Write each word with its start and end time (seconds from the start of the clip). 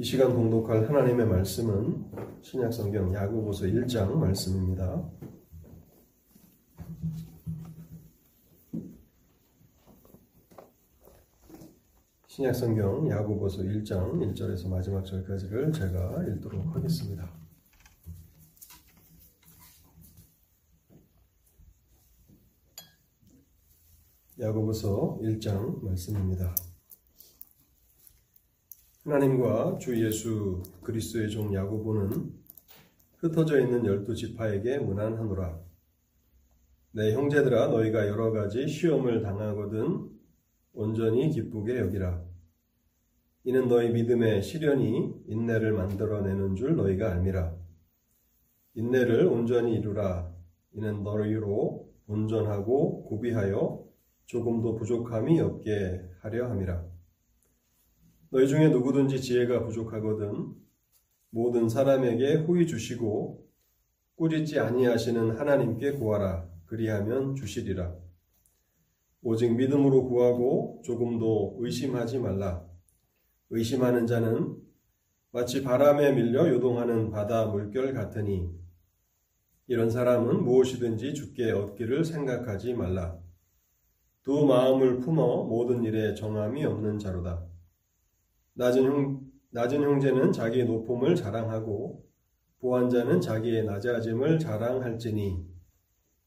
이 0.00 0.02
시간 0.02 0.32
봉독할 0.34 0.88
하나님의 0.88 1.26
말씀은 1.26 2.06
신약성경 2.40 3.12
야고보서 3.12 3.66
1장 3.66 4.14
말씀입니다. 4.14 5.06
신약성경 12.28 13.10
야고보서 13.10 13.60
1장 13.60 14.32
1절에서 14.32 14.70
마지막 14.70 15.04
절까지를 15.04 15.70
제가 15.70 16.24
읽도록 16.28 16.74
하겠습니다. 16.74 17.30
야고보서 24.38 25.18
1장 25.20 25.84
말씀입니다. 25.84 26.54
하나님과 29.04 29.78
주 29.78 30.04
예수 30.04 30.62
그리스도의 30.82 31.30
종 31.30 31.54
야고보는 31.54 32.34
흩어져 33.16 33.58
있는 33.58 33.86
열두 33.86 34.14
지파에게 34.14 34.76
문안하노라. 34.78 35.58
내 36.92 37.14
형제들아 37.14 37.68
너희가 37.68 38.08
여러 38.08 38.30
가지 38.30 38.68
시험을 38.68 39.22
당하거든 39.22 40.10
온전히 40.74 41.30
기쁘게 41.30 41.78
여기라. 41.78 42.22
이는 43.44 43.68
너희 43.68 43.90
믿음의 43.90 44.42
시련이 44.42 45.22
인내를 45.28 45.72
만들어내는 45.72 46.56
줄 46.56 46.76
너희가 46.76 47.10
알미라. 47.12 47.56
인내를 48.74 49.28
온전히 49.28 49.76
이루라. 49.76 50.30
이는 50.72 51.02
너희로 51.02 51.90
온전하고 52.06 53.04
구비하여 53.04 53.82
조금도 54.26 54.74
부족함이 54.74 55.40
없게 55.40 56.02
하려 56.20 56.50
함이라. 56.50 56.89
너희 58.32 58.46
중에 58.46 58.68
누구든지 58.68 59.20
지혜가 59.20 59.64
부족하거든 59.64 60.54
모든 61.30 61.68
사람에게 61.68 62.36
후히 62.36 62.64
주시고 62.64 63.44
꾸짖지 64.14 64.60
아니하시는 64.60 65.36
하나님께 65.36 65.92
구하라. 65.92 66.48
그리하면 66.66 67.34
주시리라. 67.34 67.92
오직 69.22 69.52
믿음으로 69.56 70.08
구하고 70.08 70.80
조금도 70.84 71.56
의심하지 71.58 72.20
말라. 72.20 72.64
의심하는 73.50 74.06
자는 74.06 74.56
마치 75.32 75.64
바람에 75.64 76.12
밀려 76.12 76.48
요동하는 76.48 77.10
바다 77.10 77.46
물결 77.46 77.92
같으니 77.94 78.48
이런 79.66 79.90
사람은 79.90 80.44
무엇이든지 80.44 81.14
죽게 81.14 81.50
얻기를 81.50 82.04
생각하지 82.04 82.74
말라. 82.74 83.18
두 84.22 84.46
마음을 84.46 85.00
품어 85.00 85.46
모든 85.46 85.82
일에 85.82 86.14
정함이 86.14 86.64
없는 86.64 87.00
자로다 87.00 87.49
낮은, 88.54 88.84
형, 88.84 89.20
낮은 89.50 89.82
형제는 89.82 90.32
자기의 90.32 90.66
높음을 90.66 91.14
자랑하고 91.14 92.04
부한 92.60 92.90
자는 92.90 93.20
자기의 93.20 93.64
낮아짐을 93.64 94.38
자랑할지니 94.38 95.46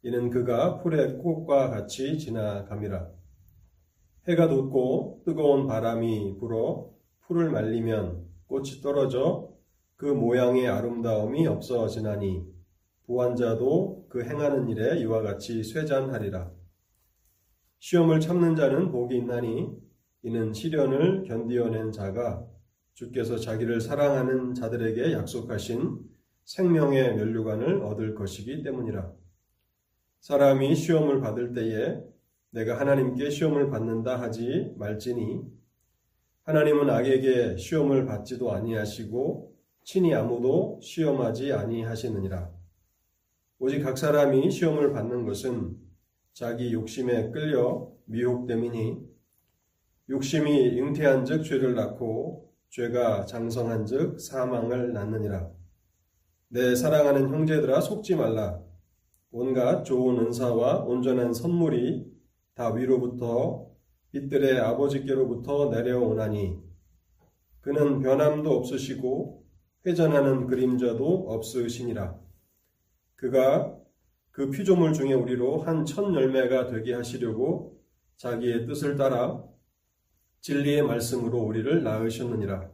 이는 0.04 0.30
그가 0.30 0.80
풀의 0.80 1.18
꽃과 1.20 1.70
같이 1.70 2.18
지나감이라. 2.18 3.10
해가 4.28 4.48
돋고 4.48 5.22
뜨거운 5.26 5.68
바람이 5.68 6.38
불어 6.40 6.90
풀을 7.22 7.52
말리면 7.52 8.26
꽃이 8.48 8.82
떨어져 8.82 9.54
그 9.96 10.06
모양의 10.06 10.68
아름다움이 10.68 11.48
없어지나니 11.48 12.46
부한 13.06 13.36
자도 13.36 14.08
그 14.10 14.24
행하는 14.24 14.70
일에 14.70 15.00
이와 15.00 15.22
같이 15.22 15.64
쇠잔하리라. 15.64 16.52
시험을 17.80 18.20
참는 18.20 18.56
자는 18.56 18.92
복이 18.92 19.18
있나니 19.18 19.83
이는 20.24 20.54
시련을 20.54 21.24
견디어낸 21.24 21.92
자가 21.92 22.46
주께서 22.94 23.38
자기를 23.38 23.82
사랑하는 23.82 24.54
자들에게 24.54 25.12
약속하신 25.12 26.00
생명의 26.46 27.16
면류관을 27.16 27.82
얻을 27.84 28.16
것이기 28.16 28.64
때문이라. 28.64 29.12
사람이 30.22 30.76
시험을 30.76 31.20
받을 31.20 31.54
때에 31.54 32.02
내가 32.52 32.80
하나님께 32.80 33.30
시험을 33.30 33.70
받는다 33.70 34.22
하지 34.22 34.74
말지니 34.78 35.42
하나님은 36.44 36.90
악에게 36.90 37.58
시험을 37.58 38.06
받지도 38.06 38.52
아니하시고 38.54 39.54
친히 39.84 40.14
아무도 40.14 40.80
시험하지 40.82 41.52
아니하시느니라. 41.52 42.50
오직 43.60 43.82
각 43.82 43.98
사람이 43.98 44.52
시험을 44.52 44.94
받는 44.94 45.26
것은 45.26 45.76
자기 46.32 46.72
욕심에 46.72 47.32
끌려 47.32 47.92
미혹됨이니 48.06 49.13
욕심이 50.10 50.76
잉태한즉 50.76 51.46
죄를 51.46 51.76
낳고 51.76 52.52
죄가 52.70 53.26
장성한즉 53.26 54.20
사망을 54.20 54.92
낳느니라. 54.92 55.50
내 56.50 56.76
사랑하는 56.76 57.30
형제들아 57.30 57.80
속지 57.80 58.16
말라. 58.16 58.62
온갖 59.32 59.84
좋은 59.84 60.20
은사와 60.20 60.84
온전한 60.84 61.34
선물이 61.34 62.12
다 62.54 62.72
위로부터 62.74 63.68
빛들의 64.12 64.60
아버지께로부터 64.60 65.70
내려오나니 65.70 66.60
그는 67.62 68.00
변함도 68.00 68.52
없으시고 68.52 69.44
회전하는 69.86 70.48
그림자도 70.48 71.30
없으시니라. 71.30 72.20
그가 73.16 73.76
그 74.32 74.50
피조물 74.50 74.94
중에 74.94 75.14
우리로 75.14 75.62
한천 75.62 76.14
열매가 76.14 76.68
되게 76.68 76.94
하시려고 76.94 77.82
자기의 78.18 78.66
뜻을 78.68 78.98
따라 78.98 79.44
진리의 80.44 80.82
말씀으로 80.82 81.40
우리를 81.40 81.84
낳으셨느니라. 81.84 82.70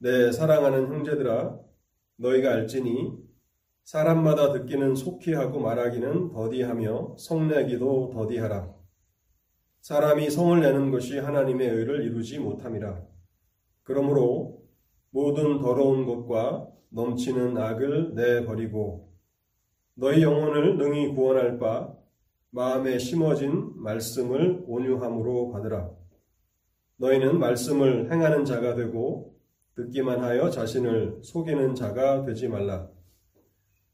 내 0.00 0.30
사랑하는 0.30 0.86
형제들아, 0.88 1.58
너희가 2.16 2.52
알지니 2.52 3.10
사람마다 3.84 4.52
듣기는 4.52 4.94
속히 4.94 5.32
하고 5.32 5.60
말하기는 5.60 6.28
더디하며 6.28 7.16
성내기도 7.18 8.10
더디하라. 8.12 8.70
사람이 9.80 10.28
성을 10.28 10.60
내는 10.60 10.90
것이 10.90 11.18
하나님의 11.18 11.70
의를 11.70 12.04
이루지 12.04 12.38
못함이라. 12.40 13.02
그러므로 13.82 14.62
모든 15.08 15.58
더러운 15.58 16.04
것과 16.04 16.68
넘치는 16.90 17.56
악을 17.56 18.14
내버리고 18.14 19.10
너희 19.94 20.22
영혼을 20.22 20.76
능히 20.76 21.14
구원할 21.14 21.58
바 21.58 21.96
마음에 22.50 22.98
심어진 22.98 23.72
말씀을 23.76 24.64
온유함으로 24.66 25.50
받으라. 25.52 26.01
너희는 27.02 27.40
말씀을 27.40 28.12
행하는 28.12 28.44
자가 28.44 28.76
되고 28.76 29.34
듣기만 29.74 30.22
하여 30.22 30.48
자신을 30.48 31.18
속이는 31.22 31.74
자가 31.74 32.22
되지 32.22 32.46
말라. 32.46 32.88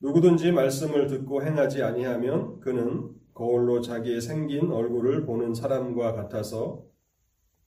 누구든지 0.00 0.52
말씀을 0.52 1.06
듣고 1.06 1.42
행하지 1.42 1.82
아니하면 1.82 2.60
그는 2.60 3.08
거울로 3.32 3.80
자기의 3.80 4.20
생긴 4.20 4.70
얼굴을 4.70 5.24
보는 5.24 5.54
사람과 5.54 6.12
같아서 6.12 6.84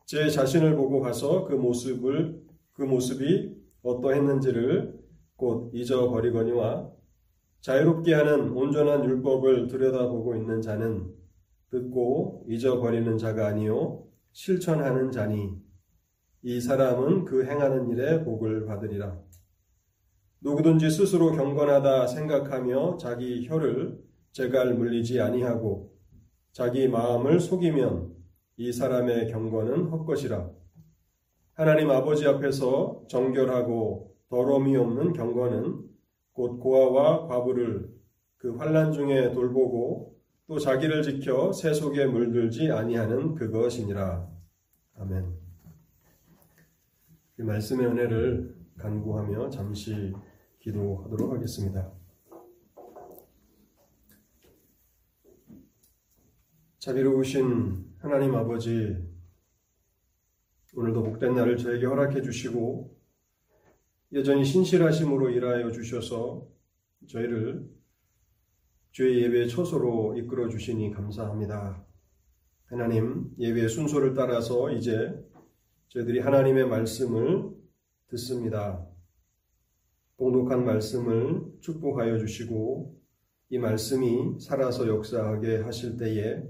제 0.06 0.30
자신을 0.30 0.76
보고 0.76 1.00
가서 1.00 1.46
그 1.46 1.56
모습을 1.56 2.40
그 2.74 2.84
모습이 2.84 3.56
어떠했는지를 3.82 5.00
곧 5.38 5.72
잊어버리거니와 5.74 6.92
자유롭게 7.62 8.14
하는 8.14 8.52
온전한 8.52 9.06
율법을 9.06 9.68
들여다보고 9.70 10.36
있는 10.36 10.62
자는 10.62 11.12
듣고 11.72 12.46
잊어버리는 12.48 13.18
자가 13.18 13.48
아니요 13.48 14.11
실천하는 14.34 15.12
자니 15.12 15.58
이 16.42 16.62
사람은 16.62 17.26
그 17.26 17.46
행하는 17.46 17.90
일에 17.90 18.24
복을 18.24 18.66
받으리라. 18.66 19.20
누구든지 20.40 20.90
스스로 20.90 21.32
경건하다 21.32 22.08
생각하며 22.08 22.98
자기 22.98 23.48
혀를 23.48 24.02
제갈 24.32 24.74
물리지 24.74 25.20
아니하고 25.20 25.94
자기 26.52 26.88
마음을 26.88 27.40
속이면 27.40 28.16
이 28.58 28.72
사람의 28.72 29.32
경건은 29.32 29.86
헛것이라. 29.90 30.50
하나님 31.54 31.92
아버지 31.92 32.26
앞에서 32.26 33.04
정결하고 33.08 34.16
더러움이 34.30 34.76
없는 34.78 35.14
경건은 35.14 35.84
곧 36.32 36.58
고아와 36.60 37.28
과부를 37.28 37.92
그 38.38 38.56
환란 38.56 38.94
중에 38.94 39.32
돌보고 39.34 40.16
또 40.52 40.60
자기를 40.60 41.02
지켜 41.02 41.54
새 41.54 41.74
속에 41.74 42.06
물들지 42.06 42.70
아니하는 42.70 43.36
그것이니라. 43.36 44.30
아멘. 44.98 45.34
이 47.40 47.44
말씀의 47.44 47.88
은혜를 47.88 48.58
간구하며 48.78 49.50
잠시 49.50 50.14
기도하도록 50.60 51.32
하겠습니다. 51.32 51.94
자비로우신 56.80 57.96
하나님 58.00 58.36
아버지, 58.36 58.98
오늘도 60.76 61.02
복된 61.02 61.34
날을 61.34 61.56
저에게 61.56 61.86
허락해 61.86 62.22
주시고, 62.22 62.94
여전히 64.12 64.44
신실하심으로 64.44 65.30
일하여 65.30 65.72
주셔서 65.72 66.46
저희를 67.08 67.72
주의 68.92 69.24
예배 69.24 69.48
처소로 69.48 70.18
이끌어 70.18 70.50
주시니 70.50 70.92
감사합니다. 70.92 71.82
하나님 72.66 73.32
예배 73.40 73.70
순서를 73.70 74.14
따라서 74.14 74.70
이제 74.70 75.14
저희들이 75.88 76.20
하나님의 76.20 76.68
말씀을 76.68 77.52
듣습니다. 78.08 78.86
봉독한 80.18 80.66
말씀을 80.66 81.42
축복하여 81.62 82.18
주시고 82.18 83.00
이 83.50 83.58
말씀이 83.60 84.42
살아서 84.42 84.86
역사하게 84.88 85.62
하실 85.62 85.96
때에 85.96 86.44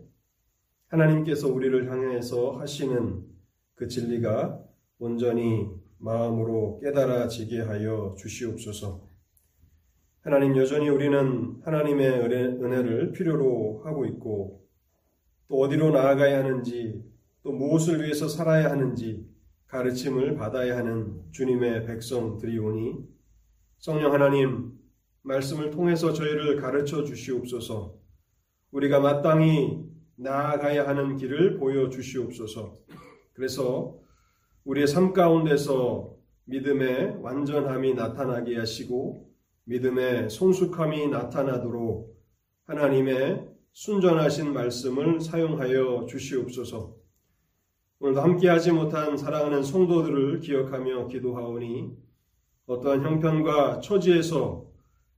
하나님께서 0.87 1.47
우리를 1.47 1.91
향해서 1.91 2.57
하시는 2.57 3.23
그 3.75 3.87
진리가 3.87 4.63
온전히 4.97 5.69
마음으로 5.99 6.79
깨달아지게 6.81 7.61
하여 7.61 8.15
주시옵소서. 8.17 9.10
하나님 10.23 10.55
여전히 10.55 10.87
우리는 10.87 11.59
하나님의 11.63 12.11
은혜를 12.21 13.11
필요로 13.11 13.81
하고 13.83 14.05
있고 14.05 14.63
또 15.47 15.59
어디로 15.61 15.89
나아가야 15.89 16.43
하는지 16.43 17.03
또 17.41 17.51
무엇을 17.51 18.03
위해서 18.03 18.27
살아야 18.27 18.69
하는지 18.69 19.27
가르침을 19.65 20.35
받아야 20.35 20.77
하는 20.77 21.23
주님의 21.31 21.87
백성들이오니 21.87 22.97
성령 23.79 24.13
하나님 24.13 24.73
말씀을 25.23 25.71
통해서 25.71 26.13
저희를 26.13 26.61
가르쳐 26.61 27.03
주시옵소서. 27.03 27.95
우리가 28.69 28.99
마땅히 28.99 29.83
나아가야 30.17 30.87
하는 30.87 31.17
길을 31.17 31.57
보여 31.57 31.89
주시옵소서. 31.89 32.77
그래서 33.33 33.97
우리의 34.65 34.85
삶 34.85 35.13
가운데서 35.13 36.15
믿음의 36.45 37.21
완전함이 37.21 37.95
나타나게 37.95 38.55
하시고 38.57 39.30
믿음의 39.65 40.29
성숙함이 40.29 41.07
나타나도록 41.09 42.17
하나님의 42.65 43.47
순전하신 43.73 44.53
말씀을 44.53 45.21
사용하여 45.21 46.05
주시옵소서. 46.09 46.95
오늘도 47.99 48.21
함께하지 48.21 48.71
못한 48.71 49.15
사랑하는 49.15 49.63
성도들을 49.63 50.39
기억하며 50.39 51.07
기도하오니 51.07 51.91
어떠한 52.65 53.03
형편과 53.03 53.81
처지에서 53.81 54.65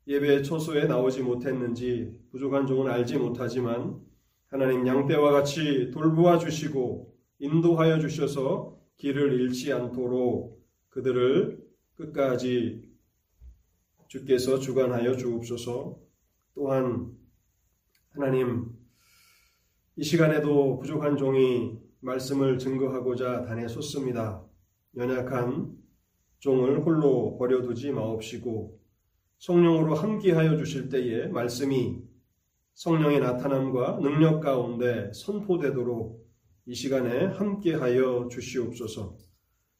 예배 0.08 0.42
초소에 0.42 0.86
나오지 0.86 1.22
못했는지 1.22 2.20
부족한 2.32 2.68
종은 2.68 2.92
알지 2.92 3.18
못하지만 3.18 4.02
하나님 4.48 4.86
양떼와 4.86 5.32
같이 5.32 5.90
돌보아 5.92 6.38
주시고 6.38 7.16
인도하여 7.40 8.00
주셔서 8.00 8.78
길을 8.98 9.40
잃지 9.40 9.72
않도록 9.72 10.62
그들을 10.90 11.64
끝까지 11.96 12.93
주께서 14.14 14.60
주관하여 14.60 15.18
주옵소서 15.18 15.98
또한 16.54 17.12
하나님 18.12 18.70
이 19.96 20.04
시간에도 20.04 20.78
부족한 20.78 21.18
종이 21.18 21.80
말씀을 22.00 22.60
증거하고자 22.60 23.46
단에 23.46 23.68
섰습니다. 23.68 24.46
연약한 24.96 25.76
종을 26.38 26.86
홀로 26.86 27.40
버려두지 27.40 27.92
마옵시고 27.92 28.80
성령으로 29.40 29.96
함께하여 29.96 30.58
주실 30.58 30.90
때에 30.90 31.26
말씀이 31.30 32.00
성령의 32.76 33.20
나타남과 33.20 33.98
능력 34.00 34.42
가운데 34.42 35.12
선포되도록 35.12 36.24
이 36.68 36.76
시간에 36.76 37.26
함께하여 37.26 38.28
주시옵소서. 38.32 39.18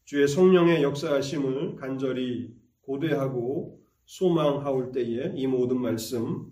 주의 0.06 0.28
성령의 0.28 0.82
역사하심을 0.82 1.76
간절히 1.76 2.52
고대하고 2.82 3.83
소망하올 4.14 4.92
때에 4.92 5.34
이 5.36 5.48
모든 5.48 5.82
말씀 5.82 6.52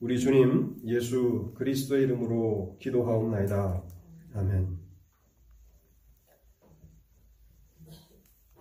우리 0.00 0.18
주님 0.18 0.76
예수 0.86 1.52
그리스도의 1.54 2.04
이름으로 2.04 2.78
기도하옵나이다. 2.80 3.82
아멘. 4.32 4.78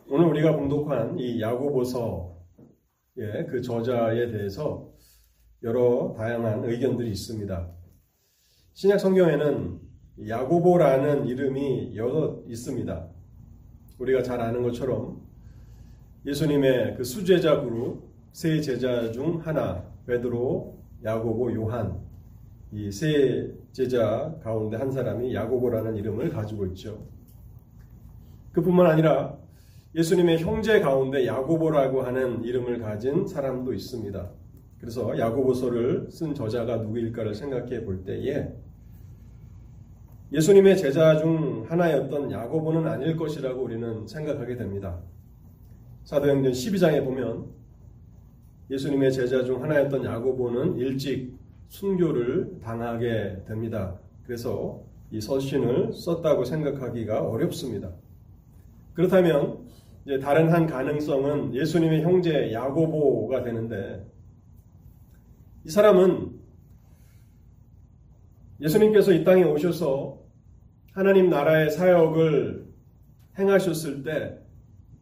오늘 0.09 0.25
우리가 0.25 0.57
공독한 0.57 1.17
이 1.17 1.39
야고보서의 1.39 2.35
그 3.49 3.61
저자에 3.61 4.29
대해서 4.31 4.91
여러 5.63 6.13
다양한 6.17 6.65
의견들이 6.65 7.09
있습니다. 7.11 7.71
신약 8.73 8.99
성경에는 8.99 9.79
야고보라는 10.27 11.27
이름이 11.27 11.95
여러 11.95 12.43
있습니다. 12.47 13.09
우리가 13.97 14.23
잘 14.23 14.41
아는 14.41 14.61
것처럼 14.61 15.25
예수님의 16.25 16.97
그 16.97 17.05
수제자 17.05 17.61
그룹 17.61 18.04
세 18.35 18.59
제자 18.59 19.13
중 19.13 19.39
하나 19.39 19.81
베드로, 20.05 20.77
야고보, 21.05 21.53
요한 21.53 21.97
이 22.73 22.91
세 22.91 23.49
제자 23.71 24.35
가운데 24.43 24.75
한 24.75 24.91
사람이 24.91 25.33
야고보라는 25.33 25.95
이름을 25.95 26.31
가지고 26.31 26.65
있죠. 26.65 27.07
그뿐만 28.51 28.87
아니라 28.87 29.37
예수님의 29.95 30.39
형제 30.39 30.81
가운데 30.81 31.25
야고보라고 31.25 32.01
하는 32.01 32.43
이름을 32.43 32.79
가진 32.79 33.25
사람도 33.25 33.73
있습니다. 33.73 34.29
그래서 34.79 35.17
야고보서를 35.17 36.11
쓴 36.11 36.33
저자가 36.35 36.75
누구일까를 36.75 37.33
생각해 37.35 37.85
볼 37.85 38.03
때에 38.03 38.53
예수님의 40.33 40.75
제자 40.77 41.17
중 41.17 41.63
하나였던 41.69 42.29
야고보는 42.31 42.85
아닐 42.85 43.15
것이라고 43.15 43.63
우리는 43.63 44.05
생각하게 44.05 44.57
됩니다. 44.57 44.99
사도행전 46.03 46.51
12장에 46.51 47.01
보면 47.05 47.54
예수님의 48.69 49.11
제자 49.13 49.43
중 49.43 49.61
하나였던 49.61 50.03
야고보는 50.03 50.77
일찍 50.77 51.37
순교를 51.69 52.59
당하게 52.63 53.43
됩니다. 53.47 53.99
그래서 54.23 54.83
이 55.11 55.21
서신을 55.21 55.93
썼다고 55.93 56.45
생각하기가 56.45 57.27
어렵습니다. 57.27 57.91
그렇다면 58.93 59.65
이제 60.05 60.19
다른 60.19 60.51
한 60.51 60.67
가능성은 60.67 61.53
예수님의 61.53 62.01
형제 62.03 62.51
야고보가 62.51 63.43
되는데 63.43 64.05
이 65.65 65.69
사람은 65.69 66.31
예수님께서 68.61 69.11
이 69.11 69.23
땅에 69.23 69.43
오셔서 69.43 70.19
하나님 70.93 71.29
나라의 71.29 71.71
사역을 71.71 72.67
행하셨을 73.37 74.03
때 74.03 74.39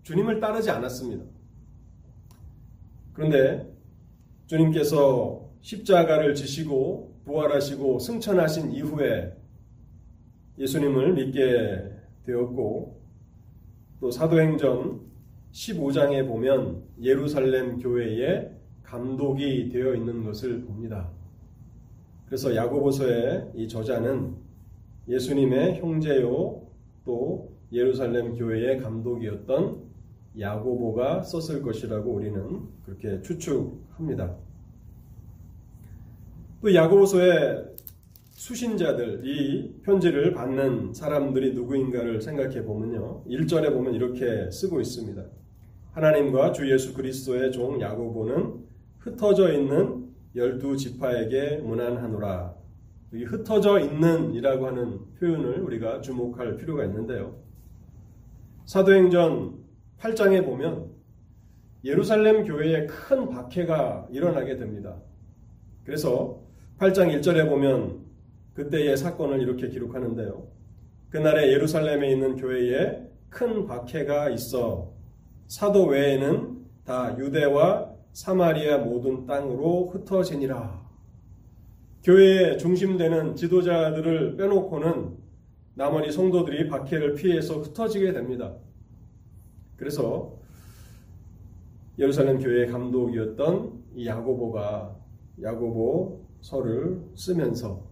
주님을 0.03 0.39
따르지 0.39 0.71
않았습니다. 0.71 1.32
그런데 3.13 3.71
주님께서 4.47 5.49
십자가를 5.61 6.35
지시고 6.35 7.13
부활하시고 7.25 7.99
승천하신 7.99 8.73
이후에 8.73 9.33
예수님을 10.57 11.13
믿게 11.13 11.91
되었고 12.25 13.01
또 13.99 14.11
사도행전 14.11 15.01
15장에 15.51 16.27
보면 16.27 16.83
예루살렘 17.01 17.77
교회에 17.79 18.51
감독이 18.83 19.69
되어 19.69 19.95
있는 19.95 20.23
것을 20.23 20.61
봅니다. 20.61 21.09
그래서 22.25 22.55
야고보서의 22.55 23.51
이 23.55 23.67
저자는 23.67 24.35
예수님의 25.07 25.79
형제요 25.79 26.67
또 27.05 27.53
예루살렘 27.71 28.35
교회의 28.35 28.79
감독이었던 28.79 29.92
야고보가 30.39 31.23
썼을 31.23 31.61
것이라고 31.61 32.11
우리는 32.11 32.61
그렇게 32.85 33.21
추측합니다. 33.21 34.35
또 36.61 36.73
야고보서의 36.73 37.73
수신자들, 38.31 39.21
이 39.25 39.73
편지를 39.83 40.33
받는 40.33 40.93
사람들이 40.93 41.53
누구인가를 41.53 42.21
생각해 42.21 42.63
보면요. 42.63 43.23
1절에 43.25 43.71
보면 43.73 43.93
이렇게 43.93 44.49
쓰고 44.49 44.81
있습니다. 44.81 45.23
하나님과 45.91 46.51
주 46.51 46.69
예수 46.71 46.93
그리스도의 46.93 47.51
종 47.51 47.79
야고보는 47.79 48.65
흩어져 48.99 49.53
있는 49.53 50.09
열두 50.35 50.75
지파에게 50.75 51.57
문안하노라. 51.57 52.55
여기 53.13 53.23
흩어져 53.25 53.79
있는이라고 53.79 54.65
하는 54.65 54.99
표현을 55.19 55.59
우리가 55.61 56.01
주목할 56.01 56.57
필요가 56.57 56.83
있는데요. 56.85 57.35
사도행전 58.65 59.62
8장에 60.03 60.43
보면 60.43 60.91
예루살렘 61.85 62.43
교회에 62.43 62.85
큰 62.87 63.29
박해가 63.29 64.07
일어나게 64.11 64.57
됩니다. 64.57 64.97
그래서 65.85 66.41
8장 66.77 67.17
1절에 67.17 67.47
보면 67.47 68.03
그때의 68.53 68.97
사건을 68.97 69.41
이렇게 69.41 69.69
기록하는데요. 69.69 70.45
그날에 71.09 71.53
예루살렘에 71.53 72.11
있는 72.11 72.35
교회에 72.35 73.01
큰 73.29 73.65
박해가 73.65 74.29
있어 74.31 74.91
사도 75.47 75.85
외에는 75.85 76.65
다 76.83 77.17
유대와 77.17 77.93
사마리아 78.11 78.79
모든 78.79 79.25
땅으로 79.25 79.87
흩어지니라. 79.87 80.83
교회의 82.03 82.57
중심되는 82.57 83.37
지도자들을 83.37 84.35
빼놓고는 84.35 85.17
나머지 85.75 86.11
성도들이 86.11 86.67
박해를 86.67 87.15
피해서 87.15 87.59
흩어지게 87.59 88.11
됩니다. 88.11 88.53
그래서 89.83 90.31
예루살렘 91.99 92.39
교회의 92.39 92.67
감독이었던 92.67 93.83
이 93.95 94.07
야고보가 94.07 94.95
야고보서를 95.41 97.01
쓰면서 97.15 97.83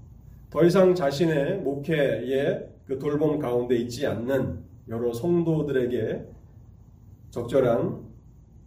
더 0.50 0.64
이상 0.64 0.96
자신의 0.96 1.60
목회의 1.60 2.70
그 2.86 2.98
돌봄 2.98 3.40
가운데 3.40 3.76
있지 3.76 4.08
않는 4.08 4.64
여러 4.88 5.12
성도들에게 5.12 6.28
적절한 7.30 8.06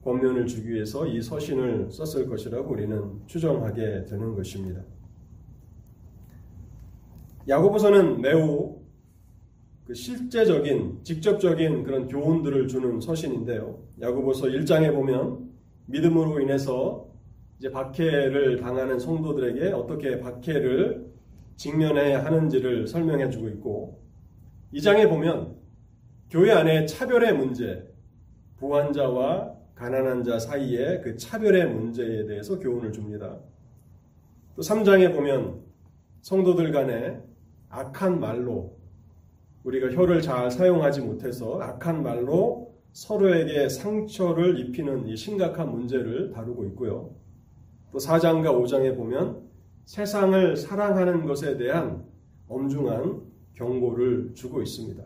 권면을 0.05 0.47
주기 0.47 0.75
위해서 0.75 1.07
이 1.07 1.23
서신을 1.23 1.91
썼을 1.91 2.29
것이라고 2.29 2.71
우리는 2.71 3.23
추정하게 3.27 4.05
되는 4.05 4.35
것입니다. 4.35 4.83
야고보서는 7.49 8.21
매우 8.21 8.84
그 9.87 9.93
실제적인 9.93 11.01
직접적인 11.03 11.85
그런 11.85 12.09
교훈들을 12.09 12.69
주는 12.69 13.01
서신인데요. 13.01 13.79
야고보서 14.01 14.47
1장에 14.47 14.93
보면 14.93 15.51
믿음으로 15.87 16.41
인해서 16.41 17.07
이제 17.59 17.71
박해를 17.71 18.61
당하는 18.61 18.99
성도들에게 18.99 19.73
어떻게 19.73 20.19
박해를 20.19 21.13
직면해야 21.57 22.25
하는지를 22.25 22.87
설명해 22.87 23.31
주고 23.31 23.49
있고 23.49 24.03
2장에 24.73 25.09
보면 25.09 25.57
교회 26.31 26.51
안에 26.51 26.87
차별의 26.87 27.35
문제, 27.37 27.87
부한 28.57 28.93
자와 28.93 29.55
가난한 29.75 30.25
자 30.25 30.39
사이의 30.39 31.03
그 31.03 31.17
차별의 31.17 31.69
문제에 31.69 32.27
대해서 32.27 32.59
교훈을 32.59 32.93
줍니다. 32.93 33.39
또 34.57 34.63
3장에 34.63 35.13
보면 35.15 35.61
성도들 36.23 36.73
간에 36.73 37.21
악한 37.69 38.19
말로 38.19 38.74
우리가 39.65 39.91
혀를 39.93 40.21
잘 40.21 40.51
사용하지 40.51 41.01
못해서 41.01 41.59
악한 41.61 42.03
말로 42.03 42.75
서로에게 42.93 43.69
상처를 43.69 44.59
입히는 44.61 45.09
이 45.09 45.17
심각한 45.17 45.73
문제를 45.73 46.31
다루고 46.31 46.65
있고요. 46.67 47.15
또 47.91 47.99
4장과 47.99 48.47
5장에 48.47 48.97
보면 48.97 49.43
세상을 49.85 50.57
사랑하는 50.57 51.25
것에 51.25 51.57
대한 51.57 52.05
엄중한 52.49 53.23
경고를 53.55 54.33
주고 54.35 54.63
있습니다. 54.63 55.03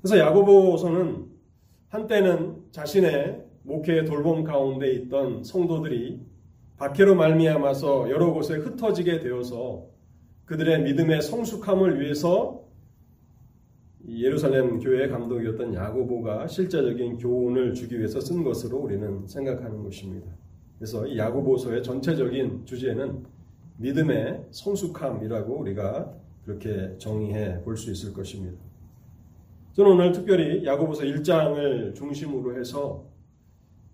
그래서 0.00 0.18
야고보서는 0.18 1.26
한때는 1.88 2.62
자신의 2.70 3.44
목회의 3.64 4.04
돌봄 4.04 4.44
가운데 4.44 4.90
있던 4.92 5.44
성도들이 5.44 6.20
박해로 6.78 7.14
말미암아서 7.14 8.10
여러 8.10 8.32
곳에 8.32 8.56
흩어지게 8.56 9.20
되어서 9.20 9.86
그들의 10.46 10.82
믿음의 10.82 11.22
성숙함을 11.22 12.00
위해서 12.00 12.61
예루살렘 14.08 14.78
교회 14.78 15.08
감독이었던 15.08 15.74
야고보가 15.74 16.46
실제적인 16.48 17.18
교훈을 17.18 17.72
주기 17.74 17.98
위해서 17.98 18.20
쓴 18.20 18.42
것으로 18.42 18.78
우리는 18.78 19.26
생각하는 19.26 19.82
것입니다. 19.82 20.26
그래서 20.78 21.06
이 21.06 21.16
야고보서의 21.16 21.82
전체적인 21.82 22.64
주제는 22.64 23.24
믿음의 23.78 24.46
성숙함이라고 24.50 25.54
우리가 25.60 26.12
그렇게 26.44 26.96
정의해 26.98 27.62
볼 27.62 27.76
수 27.76 27.90
있을 27.92 28.12
것입니다. 28.12 28.58
저는 29.74 29.92
오늘 29.92 30.12
특별히 30.12 30.66
야고보서 30.66 31.04
1장을 31.04 31.94
중심으로 31.94 32.58
해서 32.58 33.06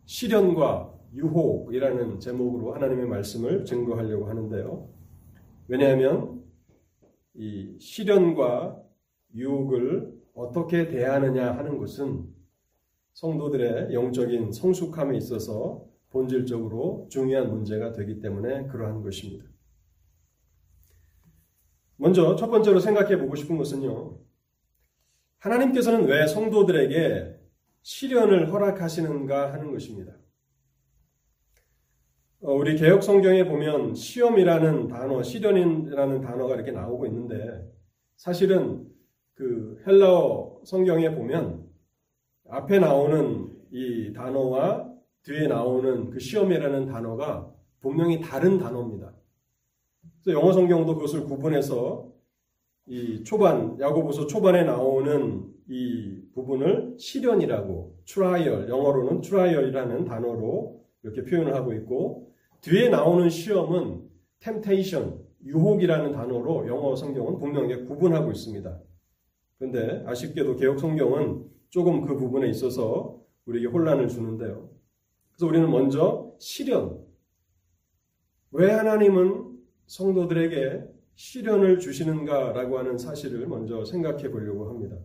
시련과 0.06 0.94
유혹이라는 1.14 2.18
제목으로 2.18 2.74
하나님의 2.74 3.06
말씀을 3.06 3.64
증거하려고 3.64 4.26
하는데요. 4.26 4.88
왜냐하면 5.68 6.42
이 7.34 7.76
시련과 7.78 8.87
유혹을 9.34 10.18
어떻게 10.34 10.88
대하느냐 10.88 11.52
하는 11.56 11.78
것은 11.78 12.26
성도들의 13.14 13.92
영적인 13.92 14.52
성숙함에 14.52 15.16
있어서 15.16 15.84
본질적으로 16.10 17.08
중요한 17.10 17.50
문제가 17.50 17.92
되기 17.92 18.20
때문에 18.20 18.66
그러한 18.68 19.02
것입니다. 19.02 19.44
먼저 21.96 22.36
첫 22.36 22.48
번째로 22.48 22.78
생각해 22.78 23.18
보고 23.18 23.34
싶은 23.34 23.56
것은요. 23.56 24.18
하나님께서는 25.38 26.06
왜 26.06 26.26
성도들에게 26.26 27.36
시련을 27.82 28.52
허락하시는가 28.52 29.52
하는 29.52 29.72
것입니다. 29.72 30.12
어, 32.40 32.52
우리 32.52 32.76
개혁 32.76 33.02
성경에 33.02 33.44
보면 33.44 33.94
시험이라는 33.94 34.86
단어, 34.86 35.22
시련이라는 35.22 36.20
단어가 36.20 36.54
이렇게 36.54 36.70
나오고 36.70 37.06
있는데 37.06 37.68
사실은 38.16 38.86
그 39.38 39.80
헬라어 39.86 40.62
성경에 40.64 41.14
보면 41.14 41.64
앞에 42.48 42.80
나오는 42.80 43.48
이 43.70 44.12
단어와 44.12 44.92
뒤에 45.22 45.46
나오는 45.46 46.10
그 46.10 46.18
시험이라는 46.18 46.86
단어가 46.86 47.48
분명히 47.78 48.20
다른 48.20 48.58
단어입니다. 48.58 49.14
그래서 50.24 50.40
영어 50.40 50.52
성경도 50.52 50.96
그것을 50.96 51.24
구분해서 51.24 52.10
이 52.86 53.22
초반 53.22 53.78
야고보서 53.78 54.26
초반에 54.26 54.64
나오는 54.64 55.46
이 55.68 56.20
부분을 56.34 56.96
시련이라고 56.98 57.96
trial 58.08 58.68
영어로는 58.68 59.20
trial이라는 59.20 60.04
단어로 60.04 60.84
이렇게 61.04 61.22
표현을 61.22 61.54
하고 61.54 61.72
있고 61.74 62.32
뒤에 62.62 62.88
나오는 62.88 63.28
시험은 63.28 64.02
temptation 64.40 65.20
유혹이라는 65.44 66.10
단어로 66.10 66.66
영어 66.66 66.96
성경은 66.96 67.38
분명히 67.38 67.84
구분하고 67.84 68.32
있습니다. 68.32 68.80
그런데 69.58 70.04
아쉽게도 70.06 70.56
개혁 70.56 70.78
성경은 70.78 71.44
조금 71.70 72.02
그 72.02 72.16
부분에 72.16 72.48
있어서 72.48 73.20
우리에게 73.46 73.66
혼란을 73.66 74.08
주는데요. 74.08 74.70
그래서 75.32 75.46
우리는 75.46 75.70
먼저 75.70 76.32
시련. 76.38 77.04
왜 78.52 78.70
하나님은 78.70 79.58
성도들에게 79.86 80.84
시련을 81.14 81.78
주시는가라고 81.80 82.78
하는 82.78 82.96
사실을 82.96 83.46
먼저 83.48 83.84
생각해 83.84 84.30
보려고 84.30 84.68
합니다. 84.68 84.96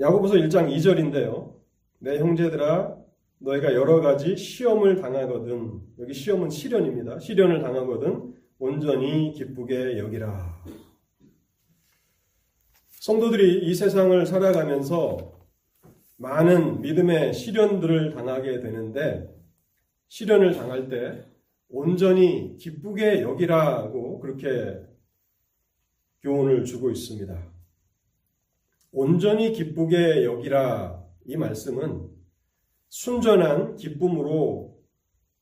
야고보서 0.00 0.34
1장 0.34 0.74
2절인데요. 0.74 1.54
내 1.98 2.18
형제들아 2.18 2.96
너희가 3.38 3.74
여러 3.74 4.00
가지 4.00 4.36
시험을 4.36 4.96
당하거든 4.96 5.80
여기 5.98 6.14
시험은 6.14 6.48
시련입니다. 6.50 7.18
시련을 7.18 7.60
당하거든 7.60 8.34
온전히 8.58 9.32
기쁘게 9.32 9.98
여기라. 9.98 10.64
성도들이 13.04 13.66
이 13.66 13.74
세상을 13.74 14.24
살아가면서 14.24 15.38
많은 16.16 16.80
믿음의 16.80 17.34
시련들을 17.34 18.14
당하게 18.14 18.60
되는데 18.60 19.28
시련을 20.08 20.54
당할 20.54 20.88
때 20.88 21.22
온전히 21.68 22.56
기쁘게 22.56 23.20
여기라고 23.20 24.20
그렇게 24.20 24.80
교훈을 26.22 26.64
주고 26.64 26.90
있습니다. 26.90 27.38
온전히 28.92 29.52
기쁘게 29.52 30.24
여기라 30.24 31.04
이 31.26 31.36
말씀은 31.36 32.08
순전한 32.88 33.76
기쁨으로 33.76 34.82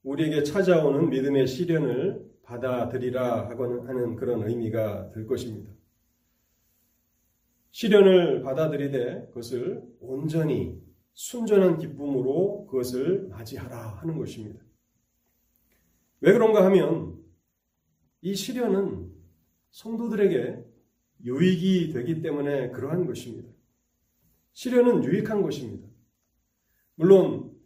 우리에게 0.02 0.42
찾아오는 0.42 1.10
믿음의 1.10 1.46
시련을 1.46 2.28
받아들이라 2.42 3.50
하는 3.50 4.16
그런 4.16 4.48
의미가 4.48 5.12
될 5.12 5.28
것입니다. 5.28 5.70
시련을 7.72 8.42
받아들이되 8.42 9.26
그것을 9.28 9.82
온전히 10.00 10.80
순전한 11.14 11.78
기쁨으로 11.78 12.66
그것을 12.66 13.28
맞이하라 13.28 13.96
하는 13.96 14.18
것입니다. 14.18 14.62
왜 16.20 16.32
그런가 16.32 16.64
하면 16.66 17.18
이 18.20 18.34
시련은 18.34 19.10
성도들에게 19.70 20.64
유익이 21.24 21.92
되기 21.92 22.20
때문에 22.20 22.70
그러한 22.70 23.06
것입니다. 23.06 23.48
시련은 24.52 25.04
유익한 25.04 25.42
것입니다. 25.42 25.88
물론 26.94 27.56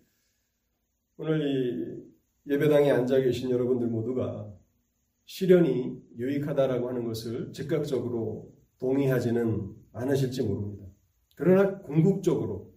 오늘 1.17 2.07
이 2.47 2.53
예배당에 2.53 2.91
앉아 2.91 3.21
계신 3.21 3.51
여러분들 3.51 3.89
모두가 3.89 4.53
시련이 5.25 6.01
유익하다라고 6.17 6.89
하는 6.89 7.05
것을 7.05 7.53
즉각적으로 7.53 8.55
동의하지는 8.79 9.75
않으실지 9.97 10.43
모릅니다. 10.43 10.87
그러나 11.35 11.79
궁극적으로 11.81 12.73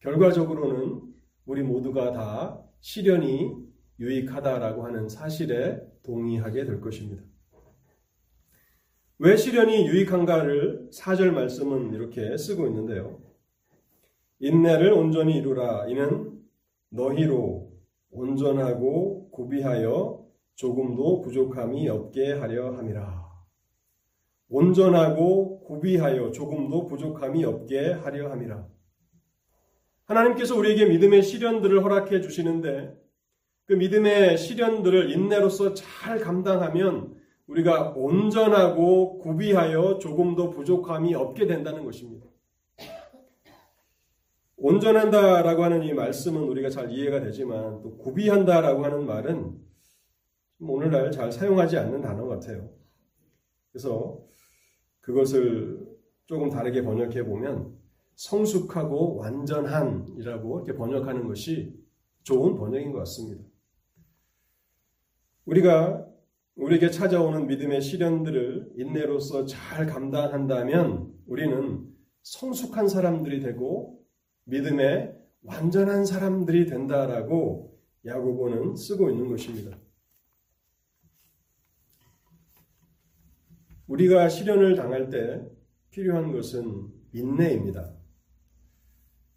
결과적으로는 0.00 1.02
우리 1.46 1.62
모두가 1.62 2.12
다 2.12 2.62
시련이 2.80 3.54
유익하다라고 4.00 4.84
하는 4.84 5.08
사실에 5.08 5.80
동의하게 6.02 6.64
될 6.64 6.80
것입니다. 6.80 7.22
왜 9.18 9.36
시련이 9.36 9.86
유익한가를 9.86 10.88
사절 10.92 11.30
말씀은 11.30 11.94
이렇게 11.94 12.36
쓰고 12.36 12.66
있는데요. 12.66 13.20
인내를 14.40 14.92
온전히 14.92 15.36
이루라. 15.36 15.86
이는 15.86 16.42
너희로 16.88 17.72
온전하고 18.10 19.30
구비하여 19.30 20.26
조금도 20.56 21.20
부족함이 21.20 21.88
없게 21.88 22.32
하려 22.32 22.76
함이라. 22.76 23.22
온전하고 24.48 25.61
구비하여 25.72 26.32
조금도 26.32 26.86
부족함이 26.86 27.46
없게 27.46 27.92
하려 27.92 28.30
함이라. 28.30 28.68
하나님께서 30.04 30.54
우리에게 30.54 30.84
믿음의 30.84 31.22
시련들을 31.22 31.82
허락해 31.82 32.20
주시는데 32.20 32.94
그 33.64 33.72
믿음의 33.72 34.36
시련들을 34.36 35.10
인내로서 35.10 35.72
잘 35.72 36.18
감당하면 36.18 37.14
우리가 37.46 37.94
온전하고 37.96 39.20
구비하여 39.20 39.98
조금도 39.98 40.50
부족함이 40.50 41.14
없게 41.14 41.46
된다는 41.46 41.86
것입니다. 41.86 42.26
온전한다라고 44.58 45.64
하는 45.64 45.84
이 45.84 45.94
말씀은 45.94 46.42
우리가 46.42 46.68
잘 46.68 46.90
이해가 46.90 47.20
되지만 47.20 47.80
또 47.80 47.96
구비한다라고 47.96 48.84
하는 48.84 49.06
말은 49.06 49.58
오늘날 50.60 51.10
잘 51.10 51.32
사용하지 51.32 51.78
않는 51.78 52.02
단어 52.02 52.26
같아요. 52.26 52.68
그래서 53.72 54.20
그것을 55.02 55.86
조금 56.26 56.48
다르게 56.50 56.82
번역해 56.82 57.24
보면 57.24 57.76
성숙하고 58.14 59.16
완전한이라고 59.16 60.60
이렇게 60.60 60.74
번역하는 60.76 61.26
것이 61.26 61.78
좋은 62.22 62.56
번역인 62.56 62.92
것 62.92 62.98
같습니다. 62.98 63.44
우리가 65.44 66.06
우리에게 66.56 66.90
찾아오는 66.90 67.46
믿음의 67.46 67.80
시련들을 67.80 68.72
인내로서 68.76 69.46
잘 69.46 69.86
감당한다면 69.86 71.12
우리는 71.26 71.88
성숙한 72.22 72.88
사람들이 72.88 73.40
되고 73.40 74.00
믿음의 74.44 75.16
완전한 75.42 76.04
사람들이 76.04 76.66
된다라고 76.66 77.76
야고보는 78.04 78.76
쓰고 78.76 79.10
있는 79.10 79.28
것입니다. 79.28 79.76
우리가 83.92 84.30
시련을 84.30 84.74
당할 84.74 85.10
때 85.10 85.42
필요한 85.90 86.32
것은 86.32 86.88
인내입니다. 87.12 87.92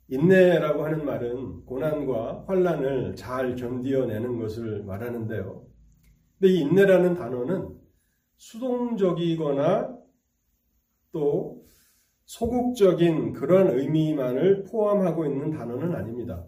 인내라고 0.07 0.85
하는 0.85 1.03
말은 1.03 1.65
고난과 1.65 2.45
환란을 2.47 3.15
잘 3.15 3.55
견디어내는 3.55 4.39
것을 4.39 4.83
말하는데요. 4.83 5.67
근데 6.39 6.53
이 6.53 6.59
인내라는 6.61 7.15
단어는 7.15 7.75
수동적이거나 8.37 9.97
또 11.11 11.65
소극적인 12.23 13.33
그런 13.33 13.77
의미만을 13.77 14.63
포함하고 14.63 15.25
있는 15.25 15.51
단어는 15.51 15.93
아닙니다. 15.93 16.45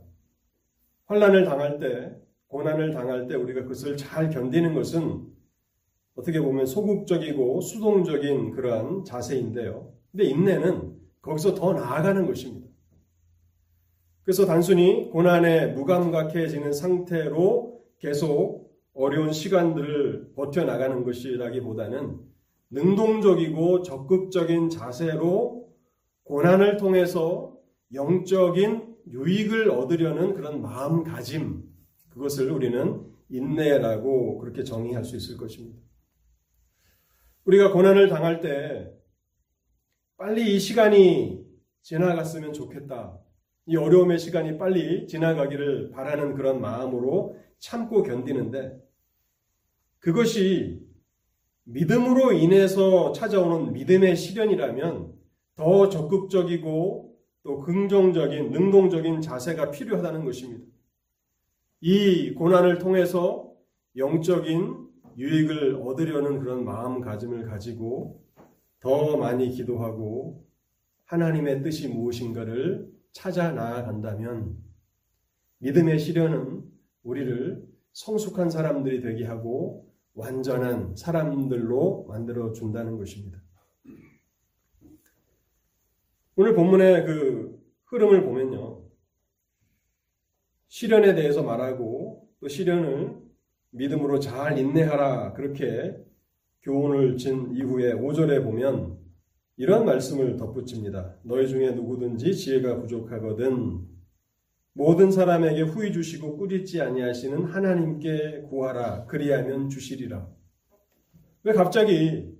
환란을 1.07 1.43
당할 1.43 1.77
때, 1.79 2.15
고난을 2.47 2.91
당할 2.91 3.27
때 3.27 3.35
우리가 3.35 3.63
그것을 3.63 3.97
잘 3.97 4.29
견디는 4.29 4.73
것은 4.75 5.26
어떻게 6.17 6.41
보면 6.41 6.65
소극적이고 6.65 7.62
수동적인 7.62 8.51
그러한 8.51 9.05
자세인데요. 9.05 9.93
근데 10.12 10.25
인내는 10.25 10.97
거기서 11.21 11.53
더 11.53 11.74
나아가는 11.74 12.25
것입니다. 12.25 12.67
그래서 14.24 14.45
단순히 14.45 15.09
고난에 15.12 15.67
무감각해지는 15.67 16.74
상태로 16.74 17.81
계속 18.00 18.75
어려운 18.93 19.31
시간들을 19.31 20.33
버텨나가는 20.36 21.03
것이라기보다는 21.03 22.19
능동적이고 22.71 23.83
적극적인 23.83 24.69
자세로 24.69 25.69
고난을 26.24 26.77
통해서 26.77 27.55
영적인 27.93 28.95
유익을 29.12 29.69
얻으려는 29.69 30.33
그런 30.33 30.62
마음가짐, 30.62 31.63
그것을 32.09 32.51
우리는 32.51 33.05
인내라고 33.29 34.39
그렇게 34.39 34.63
정의할 34.63 35.05
수 35.05 35.15
있을 35.15 35.38
것입니다. 35.38 35.88
우리가 37.47 37.71
고난을 37.71 38.09
당할 38.09 38.41
때 38.41 38.91
빨리 40.17 40.55
이 40.55 40.59
시간이 40.59 41.45
지나갔으면 41.81 42.51
좋겠다. 42.51 43.17
이 43.67 43.77
어려움의 43.77 44.19
시간이 44.19 44.57
빨리 44.57 45.07
지나가기를 45.07 45.91
바라는 45.91 46.35
그런 46.35 46.59
마음으로 46.59 47.37
참고 47.59 48.03
견디는데 48.03 48.77
그것이 49.99 50.85
믿음으로 51.63 52.33
인해서 52.33 53.13
찾아오는 53.13 53.71
믿음의 53.71 54.17
시련이라면 54.17 55.13
더 55.55 55.87
적극적이고 55.87 57.17
또 57.43 57.59
긍정적인, 57.61 58.51
능동적인 58.51 59.21
자세가 59.21 59.71
필요하다는 59.71 60.25
것입니다. 60.25 60.65
이 61.79 62.33
고난을 62.33 62.79
통해서 62.79 63.53
영적인 63.95 64.87
유익을 65.17 65.82
얻으려는 65.82 66.39
그런 66.39 66.63
마음가짐을 66.63 67.45
가지고 67.45 68.23
더 68.80 69.17
많이 69.17 69.49
기도하고 69.49 70.45
하나님의 71.06 71.63
뜻이 71.63 71.88
무엇인가를 71.88 72.91
찾아 73.12 73.51
나아간다면 73.51 74.58
믿음의 75.60 75.97
시련은 75.97 76.63
우리를 77.03 77.67
성숙한 77.93 78.51
사람들이 78.51 79.01
되게 79.01 79.25
하고 79.25 79.91
완전한 80.13 80.95
사람들로 80.95 82.06
만들어 82.08 82.51
준다는 82.51 82.97
것입니다. 82.97 83.41
오늘 86.36 86.53
본문의 86.53 87.06
그 87.06 87.60
흐름을 87.86 88.23
보면요. 88.23 88.84
시련에 90.67 91.15
대해서 91.15 91.41
말하고 91.41 92.30
또 92.39 92.47
시련을 92.47 93.26
믿음으로 93.71 94.19
잘 94.19 94.58
인내하라. 94.58 95.34
그렇게 95.34 95.95
교훈을 96.63 97.17
진 97.17 97.56
이후에 97.56 97.93
5절에 97.93 98.43
보면 98.43 98.97
이런 99.58 99.86
말씀을 99.86 100.38
덧붙입니다. 100.38 101.15
너희 101.23 101.47
중에 101.47 101.71
누구든지 101.71 102.36
지혜가 102.36 102.82
부족하거든 102.82 103.88
모든 104.73 105.12
사람에게 105.12 105.62
후히 105.63 105.91
주시고 105.91 106.38
꾸짖지 106.38 106.82
아니하시는 106.82 107.45
하나님께 107.45 108.43
구하라. 108.49 109.06
그리하면 109.06 109.69
주시리라. 109.69 110.27
왜 111.43 111.53
갑자기 111.53 112.32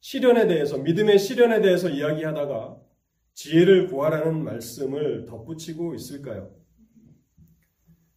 시련에 0.00 0.46
대해서 0.46 0.76
믿음의 0.76 1.18
시련에 1.18 1.62
대해서 1.62 1.88
이야기하다가 1.88 2.76
지혜를 3.34 3.86
구하라는 3.86 4.44
말씀을 4.44 5.24
덧붙이고 5.24 5.94
있을까요? 5.94 6.54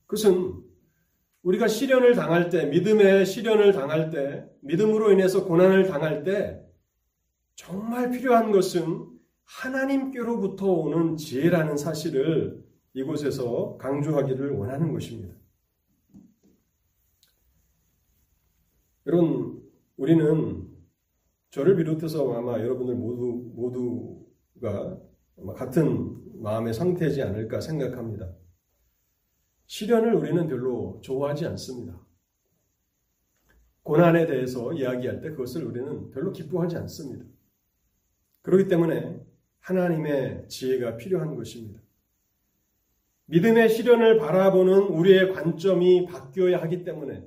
그것은 0.08 0.62
우리가 1.46 1.68
시련을 1.68 2.16
당할 2.16 2.50
때, 2.50 2.66
믿음의 2.66 3.24
시련을 3.28 3.72
당할 3.72 4.10
때, 4.10 4.50
믿음으로 4.62 5.12
인해서 5.12 5.46
고난을 5.46 5.86
당할 5.86 6.24
때, 6.24 6.60
정말 7.54 8.10
필요한 8.10 8.52
것은 8.52 9.08
하나님께로부터 9.44 10.66
오는 10.66 11.16
지혜라는 11.18 11.78
사실을 11.78 12.66
이곳에서 12.94 13.78
강조하기를 13.78 14.52
원하는 14.54 14.92
것입니다. 14.92 15.36
여러분, 19.06 19.62
우리는 19.98 20.68
저를 21.52 21.76
비롯해서 21.76 22.34
아마 22.34 22.60
여러분들 22.60 22.96
모두, 22.96 23.52
모두가 24.58 25.00
같은 25.56 26.42
마음의 26.42 26.74
상태지 26.74 27.22
않을까 27.22 27.62
생각합니다. 27.62 28.34
시련을 29.68 30.14
우리는 30.14 30.48
별로 30.48 31.00
좋아하지 31.02 31.46
않습니다. 31.48 32.00
고난에 33.84 34.26
대해서 34.26 34.74
이야기할 34.74 35.22
때 35.22 35.30
그것을 35.32 35.64
우리는 35.64 36.10
별로 36.12 36.32
기뻐하지 36.32 36.78
않습니다. 36.78 37.26
그렇기 38.42 38.68
때문에 38.68 39.20
하나님의 39.60 40.48
지혜가 40.48 40.98
필요한 40.98 41.36
것입니다. 41.36 41.80
믿음의 43.26 43.70
시련을 43.70 44.18
바라보는 44.20 44.88
우리의 44.88 45.34
관점이 45.34 46.06
바뀌어야 46.06 46.62
하기 46.62 46.84
때문에 46.84 47.24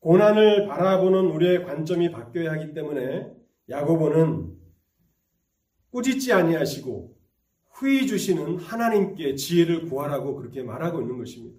고난을 0.00 0.66
바라보는 0.68 1.26
우리의 1.30 1.64
관점이 1.64 2.10
바뀌어야 2.10 2.52
하기 2.52 2.74
때문에 2.74 3.32
야고보는 3.68 4.56
꾸짖지 5.90 6.32
아니하시고 6.32 7.16
후히 7.82 8.06
주시는 8.06 8.58
하나님께 8.58 9.34
지혜를 9.34 9.86
구하라고 9.86 10.36
그렇게 10.36 10.62
말하고 10.62 11.00
있는 11.00 11.18
것입니다. 11.18 11.58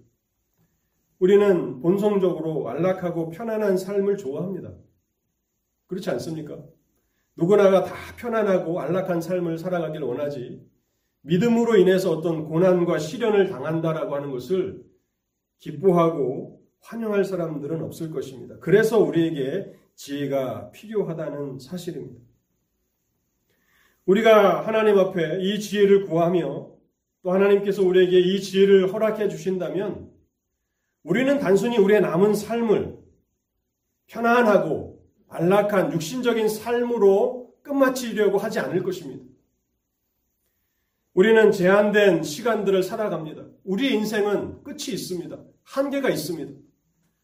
우리는 1.18 1.80
본성적으로 1.80 2.66
안락하고 2.70 3.28
편안한 3.28 3.76
삶을 3.76 4.16
좋아합니다. 4.16 4.72
그렇지 5.86 6.08
않습니까? 6.10 6.64
누구나가 7.36 7.84
다 7.84 7.94
편안하고 8.16 8.80
안락한 8.80 9.20
삶을 9.20 9.58
살아가길 9.58 10.00
원하지 10.02 10.66
믿음으로 11.20 11.76
인해서 11.76 12.10
어떤 12.10 12.44
고난과 12.46 12.98
시련을 12.98 13.50
당한다라고 13.50 14.14
하는 14.14 14.30
것을 14.30 14.82
기뻐하고 15.58 16.62
환영할 16.80 17.26
사람들은 17.26 17.82
없을 17.82 18.10
것입니다. 18.10 18.56
그래서 18.60 18.98
우리에게 18.98 19.74
지혜가 19.94 20.70
필요하다는 20.70 21.58
사실입니다. 21.58 22.23
우리가 24.06 24.66
하나님 24.66 24.98
앞에 24.98 25.38
이 25.40 25.58
지혜를 25.60 26.06
구하며 26.06 26.70
또 27.22 27.32
하나님께서 27.32 27.82
우리에게 27.82 28.18
이 28.20 28.40
지혜를 28.40 28.92
허락해 28.92 29.28
주신다면 29.28 30.10
우리는 31.02 31.38
단순히 31.38 31.78
우리의 31.78 32.02
남은 32.02 32.34
삶을 32.34 32.98
편안하고 34.06 35.02
안락한 35.28 35.92
육신적인 35.92 36.48
삶으로 36.48 37.54
끝마치려고 37.62 38.38
하지 38.38 38.60
않을 38.60 38.82
것입니다. 38.82 39.24
우리는 41.14 41.50
제한된 41.50 42.22
시간들을 42.22 42.82
살아갑니다. 42.82 43.44
우리의 43.64 43.94
인생은 43.94 44.64
끝이 44.64 44.92
있습니다. 44.92 45.38
한계가 45.62 46.10
있습니다. 46.10 46.52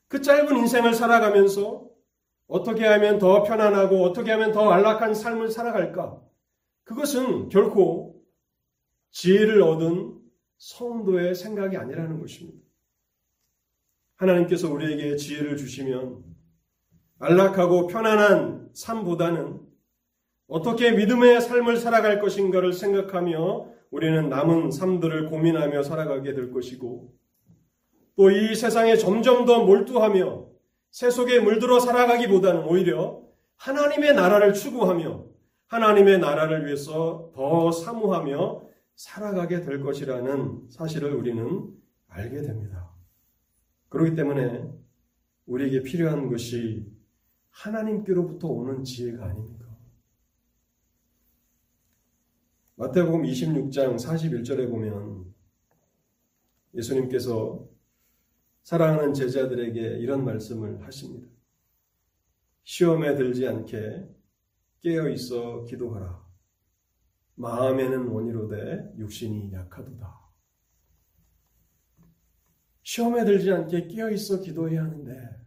그 0.08 0.22
짧은 0.22 0.56
인생을 0.56 0.94
살아가면서 0.94 1.88
어떻게 2.46 2.86
하면 2.86 3.18
더 3.18 3.42
편안하고 3.42 4.02
어떻게 4.02 4.30
하면 4.32 4.52
더 4.52 4.70
안락한 4.70 5.14
삶을 5.14 5.50
살아갈까? 5.50 6.29
그것은 6.90 7.50
결코 7.50 8.20
지혜를 9.12 9.62
얻은 9.62 10.18
성도의 10.58 11.36
생각이 11.36 11.76
아니라는 11.76 12.18
것입니다. 12.20 12.58
하나님께서 14.16 14.68
우리에게 14.72 15.14
지혜를 15.14 15.56
주시면 15.56 16.24
안락하고 17.20 17.86
편안한 17.86 18.70
삶보다는 18.74 19.60
어떻게 20.48 20.90
믿음의 20.90 21.40
삶을 21.40 21.76
살아갈 21.76 22.20
것인가를 22.20 22.72
생각하며 22.72 23.68
우리는 23.92 24.28
남은 24.28 24.72
삶들을 24.72 25.30
고민하며 25.30 25.84
살아가게 25.84 26.34
될 26.34 26.50
것이고 26.50 27.14
또 28.16 28.30
이 28.32 28.56
세상에 28.56 28.96
점점 28.96 29.44
더 29.44 29.64
몰두하며 29.64 30.48
세 30.90 31.08
속에 31.08 31.38
물들어 31.38 31.78
살아가기보다는 31.78 32.64
오히려 32.64 33.22
하나님의 33.58 34.14
나라를 34.14 34.54
추구하며 34.54 35.29
하나님의 35.70 36.18
나라를 36.18 36.66
위해서 36.66 37.30
더 37.32 37.70
사모하며 37.70 38.68
살아가게 38.96 39.60
될 39.60 39.80
것이라는 39.80 40.68
사실을 40.68 41.14
우리는 41.14 41.72
알게 42.08 42.42
됩니다. 42.42 42.92
그렇기 43.88 44.16
때문에 44.16 44.68
우리에게 45.46 45.84
필요한 45.84 46.28
것이 46.28 46.92
하나님께로부터 47.50 48.48
오는 48.48 48.82
지혜가 48.82 49.24
아닙니까? 49.24 49.66
마태복음 52.74 53.22
26장 53.22 53.94
41절에 53.94 54.68
보면 54.68 55.32
예수님께서 56.74 57.64
사랑하는 58.64 59.14
제자들에게 59.14 59.98
이런 59.98 60.24
말씀을 60.24 60.82
하십니다. 60.82 61.28
시험에 62.64 63.14
들지 63.14 63.46
않게 63.46 64.19
깨어 64.82 65.08
있어 65.10 65.64
기도하라. 65.64 66.24
마음에는 67.34 68.08
원이로되 68.08 68.94
육신이 68.98 69.52
약하도다. 69.52 70.20
시험에 72.82 73.24
들지 73.24 73.50
않게 73.50 73.88
깨어 73.88 74.10
있어 74.10 74.40
기도해야 74.40 74.84
하는데 74.84 75.40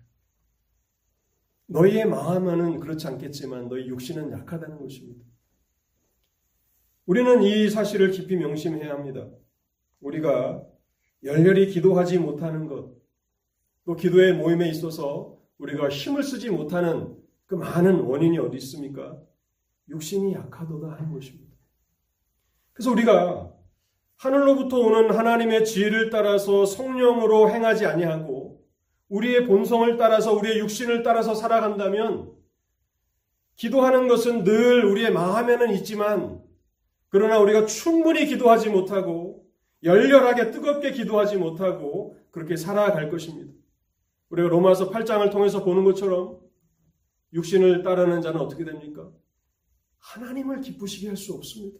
너희의 1.67 2.05
마음은 2.05 2.79
그렇지 2.79 3.07
않겠지만 3.07 3.69
너희 3.69 3.87
육신은 3.87 4.31
약하다는 4.31 4.79
것입니다. 4.79 5.25
우리는 7.05 7.41
이 7.43 7.69
사실을 7.69 8.11
깊이 8.11 8.35
명심해야 8.37 8.93
합니다. 8.93 9.29
우리가 9.99 10.63
열렬히 11.23 11.67
기도하지 11.67 12.19
못하는 12.19 12.67
것, 12.67 12.93
또 13.85 13.95
기도의 13.95 14.33
모임에 14.33 14.69
있어서 14.69 15.37
우리가 15.57 15.89
힘을 15.89 16.23
쓰지 16.23 16.49
못하는 16.49 17.22
그 17.53 17.57
많은 17.57 17.99
원인이 17.99 18.39
어디 18.39 18.57
있습니까? 18.57 19.15
육신이 19.87 20.33
약하도다 20.33 20.93
하는 20.93 21.13
것입니다. 21.13 21.53
그래서 22.73 22.89
우리가 22.89 23.53
하늘로부터 24.15 24.79
오는 24.79 25.11
하나님의 25.11 25.63
지혜를 25.63 26.09
따라서 26.09 26.65
성령으로 26.65 27.51
행하지 27.51 27.85
아니하고 27.85 28.65
우리의 29.09 29.45
본성을 29.45 29.97
따라서 29.97 30.33
우리의 30.33 30.57
육신을 30.61 31.03
따라서 31.03 31.35
살아간다면 31.35 32.31
기도하는 33.55 34.07
것은 34.07 34.43
늘 34.43 34.85
우리의 34.85 35.11
마음에는 35.11 35.75
있지만 35.75 36.41
그러나 37.09 37.37
우리가 37.37 37.67
충분히 37.67 38.25
기도하지 38.25 38.71
못하고 38.71 39.45
열렬하게 39.83 40.49
뜨겁게 40.49 40.91
기도하지 40.91 41.37
못하고 41.37 42.17
그렇게 42.31 42.55
살아갈 42.55 43.11
것입니다. 43.11 43.53
우리가 44.29 44.49
로마서 44.49 44.89
8장을 44.89 45.29
통해서 45.31 45.63
보는 45.63 45.83
것처럼 45.83 46.42
육신을 47.33 47.83
따르는 47.83 48.21
자는 48.21 48.39
어떻게 48.39 48.63
됩니까? 48.63 49.11
하나님을 49.99 50.61
기쁘시게 50.61 51.07
할 51.07 51.17
수 51.17 51.33
없습니다. 51.33 51.79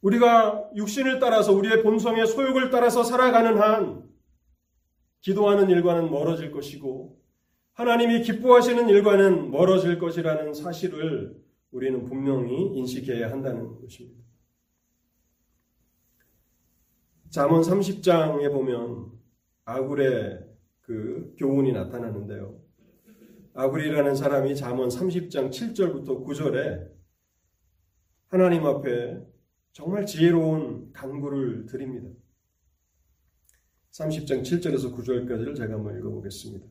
우리가 0.00 0.70
육신을 0.76 1.18
따라서 1.18 1.52
우리의 1.52 1.82
본성의 1.82 2.26
소욕을 2.26 2.70
따라서 2.70 3.02
살아가는 3.02 3.58
한 3.58 4.08
기도하는 5.20 5.68
일과는 5.68 6.10
멀어질 6.10 6.52
것이고 6.52 7.20
하나님이 7.72 8.22
기뻐하시는 8.22 8.88
일과는 8.88 9.50
멀어질 9.50 9.98
것이라는 9.98 10.54
사실을 10.54 11.42
우리는 11.70 12.04
분명히 12.04 12.76
인식해야 12.76 13.30
한다는 13.30 13.80
것입니다. 13.80 14.24
잠언 17.30 17.60
30장에 17.60 18.50
보면 18.52 19.12
아굴의 19.64 20.46
그 20.80 21.34
교훈이 21.38 21.72
나타나는데요. 21.72 22.67
아굴이라는 23.60 24.14
사람이 24.14 24.54
잠언 24.54 24.88
30장 24.88 25.50
7절부터 25.50 26.24
9절에 26.24 26.92
하나님 28.28 28.64
앞에 28.64 29.20
정말 29.72 30.06
지혜로운 30.06 30.92
간구를 30.92 31.66
드립니다. 31.66 32.08
30장 33.90 34.42
7절에서 34.42 34.94
9절까지를 34.94 35.56
제가 35.56 35.74
한번 35.74 35.98
읽어보겠습니다. 35.98 36.68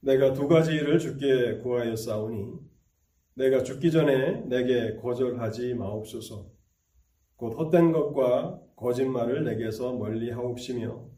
내가 0.00 0.32
두 0.32 0.48
가지 0.48 0.72
일을 0.72 0.98
주께 0.98 1.58
구하여 1.58 1.94
싸우니 1.94 2.52
내가 3.34 3.62
죽기 3.62 3.92
전에 3.92 4.40
내게 4.46 4.96
거절하지 4.96 5.74
마옵소서. 5.74 6.50
곧 7.36 7.50
헛된 7.56 7.92
것과 7.92 8.60
거짓말을 8.74 9.44
내게서 9.44 9.92
멀리 9.92 10.32
하옵시며 10.32 11.09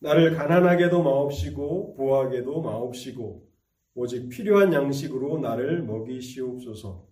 나를 0.00 0.36
가난하게도 0.36 1.02
마옵시고 1.02 1.94
부하게도 1.94 2.60
마옵시고 2.60 3.46
오직 3.94 4.28
필요한 4.28 4.72
양식으로 4.72 5.38
나를 5.38 5.82
먹이시옵소서. 5.82 7.06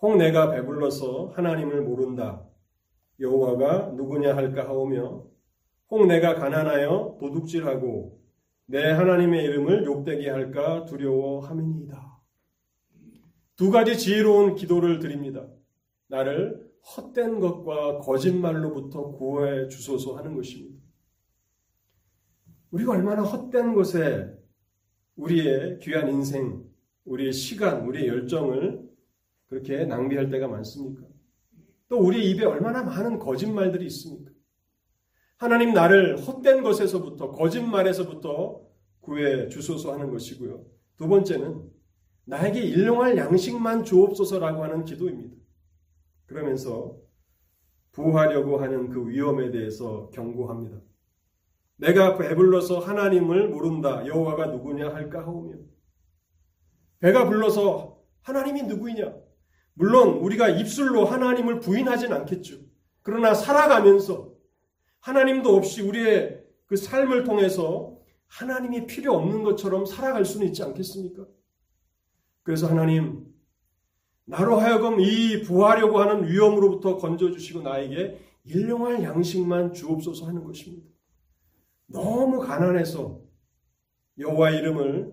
혹 0.00 0.16
내가 0.16 0.50
배불러서 0.50 1.32
하나님을 1.34 1.82
모른다. 1.82 2.44
여호와가 3.20 3.92
누구냐 3.94 4.34
할까 4.34 4.66
하오며 4.66 5.26
혹 5.90 6.06
내가 6.06 6.34
가난하여 6.34 7.18
도둑질하고 7.20 8.20
내 8.66 8.90
하나님의 8.90 9.44
이름을 9.44 9.84
욕되게 9.84 10.30
할까 10.30 10.86
두려워함이니이다. 10.86 12.20
두 13.56 13.70
가지 13.70 13.98
지혜로운 13.98 14.54
기도를 14.54 14.98
드립니다. 14.98 15.46
나를 16.08 16.72
헛된 16.96 17.38
것과 17.38 17.98
거짓말로부터 17.98 19.12
구해 19.12 19.68
주소서 19.68 20.16
하는 20.16 20.34
것입니다. 20.34 20.81
우리가 22.72 22.92
얼마나 22.92 23.22
헛된 23.22 23.74
것에 23.74 24.32
우리의 25.16 25.78
귀한 25.80 26.08
인생, 26.08 26.64
우리의 27.04 27.32
시간, 27.32 27.86
우리의 27.86 28.08
열정을 28.08 28.82
그렇게 29.46 29.84
낭비할 29.84 30.30
때가 30.30 30.48
많습니까? 30.48 31.06
또 31.88 31.98
우리 31.98 32.30
입에 32.30 32.44
얼마나 32.44 32.82
많은 32.82 33.18
거짓말들이 33.18 33.86
있습니까? 33.86 34.32
하나님 35.36 35.74
나를 35.74 36.16
헛된 36.18 36.62
것에서부터 36.62 37.32
거짓말에서부터 37.32 38.62
구해 39.00 39.48
주소서 39.48 39.92
하는 39.92 40.10
것이고요. 40.10 40.64
두 40.96 41.08
번째는 41.08 41.68
나에게 42.24 42.62
일용할 42.62 43.18
양식만 43.18 43.84
주옵소서라고 43.84 44.62
하는 44.62 44.84
기도입니다. 44.84 45.36
그러면서 46.24 46.96
부하려고 47.90 48.58
하는 48.58 48.88
그 48.88 49.06
위험에 49.08 49.50
대해서 49.50 50.08
경고합니다. 50.10 50.80
내가 51.76 52.16
배불러서 52.16 52.78
하나님을 52.78 53.48
모른다. 53.48 54.06
여호와가 54.06 54.46
누구냐 54.46 54.94
할까 54.94 55.20
하오며 55.20 55.56
배가 57.00 57.26
불러서 57.26 58.00
하나님이 58.22 58.62
누구이냐? 58.62 59.12
물론 59.74 60.18
우리가 60.18 60.48
입술로 60.48 61.04
하나님을 61.04 61.60
부인하진 61.60 62.12
않겠죠. 62.12 62.56
그러나 63.02 63.34
살아가면서 63.34 64.32
하나님도 65.00 65.54
없이 65.56 65.82
우리의 65.82 66.44
그 66.66 66.76
삶을 66.76 67.24
통해서 67.24 67.98
하나님이 68.28 68.86
필요 68.86 69.14
없는 69.14 69.42
것처럼 69.42 69.84
살아갈 69.84 70.24
수는 70.24 70.46
있지 70.46 70.62
않겠습니까? 70.62 71.26
그래서 72.44 72.68
하나님, 72.68 73.26
나로 74.24 74.58
하여금 74.58 75.00
이 75.00 75.42
부하려고 75.42 75.98
하는 75.98 76.28
위험으로부터 76.28 76.96
건져주시고 76.96 77.62
나에게 77.62 78.18
일용할 78.44 79.02
양식만 79.02 79.74
주옵소서 79.74 80.26
하는 80.26 80.44
것입니다. 80.44 80.86
너무 81.92 82.40
가난해서 82.40 83.20
여호와 84.18 84.50
이름을 84.50 85.12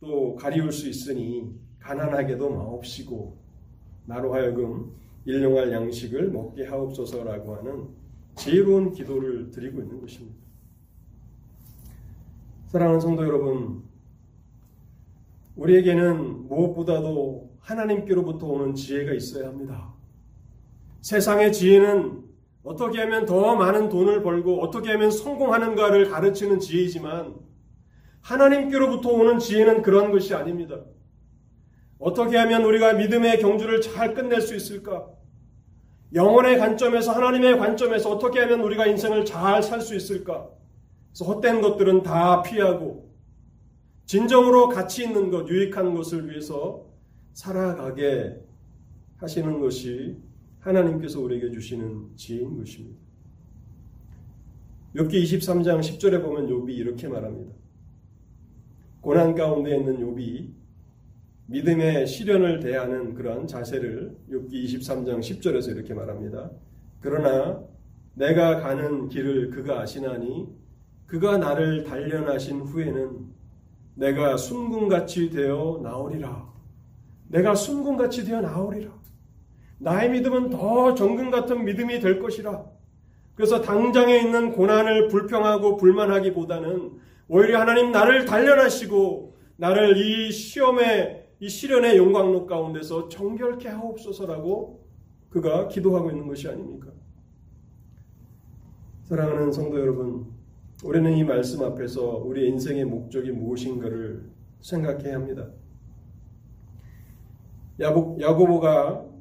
또 0.00 0.34
가리울 0.34 0.72
수 0.72 0.88
있으니 0.88 1.58
가난하게도 1.78 2.50
마옵시고 2.50 3.38
나로 4.06 4.34
하여금 4.34 4.92
일용할 5.24 5.72
양식을 5.72 6.30
먹게 6.30 6.66
하옵소서라고 6.66 7.56
하는 7.56 7.88
지혜로운 8.36 8.92
기도를 8.92 9.50
드리고 9.50 9.80
있는 9.80 10.00
것입니다. 10.00 10.36
사랑하는 12.66 13.00
성도 13.00 13.24
여러분, 13.24 13.84
우리에게는 15.56 16.48
무엇보다도 16.48 17.56
하나님께로부터 17.60 18.48
오는 18.48 18.74
지혜가 18.74 19.14
있어야 19.14 19.48
합니다. 19.48 19.94
세상의 21.00 21.52
지혜는 21.52 22.23
어떻게 22.64 22.98
하면 23.00 23.26
더 23.26 23.54
많은 23.54 23.90
돈을 23.90 24.22
벌고 24.22 24.62
어떻게 24.62 24.90
하면 24.92 25.10
성공하는가를 25.10 26.08
가르치는 26.10 26.60
지혜이지만 26.60 27.34
하나님께로부터 28.22 29.10
오는 29.10 29.38
지혜는 29.38 29.82
그런 29.82 30.10
것이 30.10 30.34
아닙니다. 30.34 30.80
어떻게 31.98 32.38
하면 32.38 32.64
우리가 32.64 32.94
믿음의 32.94 33.38
경주를 33.38 33.82
잘 33.82 34.14
끝낼 34.14 34.40
수 34.40 34.56
있을까? 34.56 35.06
영혼의 36.14 36.58
관점에서 36.58 37.12
하나님의 37.12 37.58
관점에서 37.58 38.10
어떻게 38.10 38.40
하면 38.40 38.60
우리가 38.60 38.86
인생을 38.86 39.26
잘 39.26 39.62
살 39.62 39.80
수 39.82 39.94
있을까? 39.94 40.48
그래서 41.10 41.24
헛된 41.26 41.60
것들은 41.60 42.02
다 42.02 42.42
피하고 42.42 43.12
진정으로 44.06 44.68
가치 44.68 45.04
있는 45.04 45.30
것, 45.30 45.48
유익한 45.48 45.94
것을 45.94 46.30
위해서 46.30 46.86
살아가게 47.34 48.36
하시는 49.18 49.60
것이 49.60 50.16
하나님께서 50.64 51.20
우리에게 51.20 51.50
주시는 51.50 52.16
지혜인 52.16 52.56
것입니다. 52.56 52.98
욥기 54.96 55.22
23장 55.24 55.80
10절에 55.80 56.22
보면 56.22 56.48
욥이 56.48 56.70
이렇게 56.70 57.08
말합니다. 57.08 57.52
고난 59.00 59.34
가운데 59.34 59.76
있는 59.76 59.98
욥이 59.98 60.52
믿음의 61.46 62.06
시련을 62.06 62.60
대하는 62.60 63.12
그런 63.12 63.46
자세를 63.46 64.16
6기 64.30 64.64
23장 64.64 65.18
10절에서 65.18 65.76
이렇게 65.76 65.92
말합니다. 65.92 66.50
그러나 67.00 67.62
내가 68.14 68.60
가는 68.60 69.08
길을 69.08 69.50
그가 69.50 69.80
아시나니 69.80 70.48
그가 71.06 71.36
나를 71.36 71.84
단련하신 71.84 72.60
후에는 72.60 73.34
내가 73.96 74.38
순금같이 74.38 75.28
되어 75.30 75.80
나오리라. 75.82 76.50
내가 77.28 77.54
순금같이 77.54 78.24
되어 78.24 78.40
나오리라. 78.40 79.03
나의 79.84 80.10
믿음은 80.10 80.48
더 80.48 80.94
정금 80.94 81.30
같은 81.30 81.64
믿음이 81.64 82.00
될 82.00 82.18
것이라. 82.18 82.64
그래서 83.34 83.60
당장에 83.60 84.16
있는 84.16 84.52
고난을 84.52 85.08
불평하고 85.08 85.76
불만하기보다는 85.76 86.92
오히려 87.28 87.60
하나님 87.60 87.92
나를 87.92 88.24
단련하시고 88.24 89.34
나를 89.56 89.98
이 89.98 90.32
시험에 90.32 91.28
이 91.38 91.48
시련의 91.48 91.98
영광로 91.98 92.46
가운데서 92.46 93.08
정결케 93.10 93.68
하옵소서라고 93.68 94.82
그가 95.28 95.68
기도하고 95.68 96.10
있는 96.10 96.28
것이 96.28 96.48
아닙니까? 96.48 96.88
사랑하는 99.02 99.52
성도 99.52 99.78
여러분, 99.78 100.32
우리는 100.82 101.12
이 101.14 101.24
말씀 101.24 101.62
앞에서 101.62 102.22
우리 102.24 102.48
인생의 102.48 102.86
목적이 102.86 103.32
무엇인가를 103.32 104.30
생각해야 104.62 105.16
합니다. 105.16 105.50
야고, 107.80 108.16
야고보가 108.20 109.13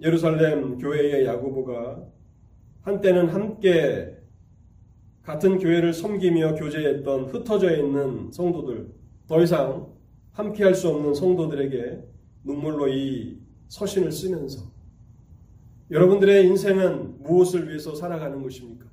예루살렘 0.00 0.78
교회의 0.78 1.24
야고보가 1.26 2.06
한때는 2.82 3.28
함께 3.28 4.14
같은 5.22 5.58
교회를 5.58 5.92
섬기며 5.92 6.54
교제했던 6.54 7.24
흩어져 7.26 7.76
있는 7.76 8.30
성도들 8.30 8.92
더 9.26 9.42
이상 9.42 9.92
함께 10.32 10.64
할 10.64 10.74
수 10.74 10.88
없는 10.88 11.14
성도들에게 11.14 12.04
눈물로 12.44 12.88
이 12.88 13.40
서신을 13.68 14.12
쓰면서 14.12 14.70
여러분들의 15.90 16.46
인생은 16.46 17.22
무엇을 17.22 17.68
위해서 17.68 17.94
살아가는 17.94 18.42
것입니까? 18.42 18.86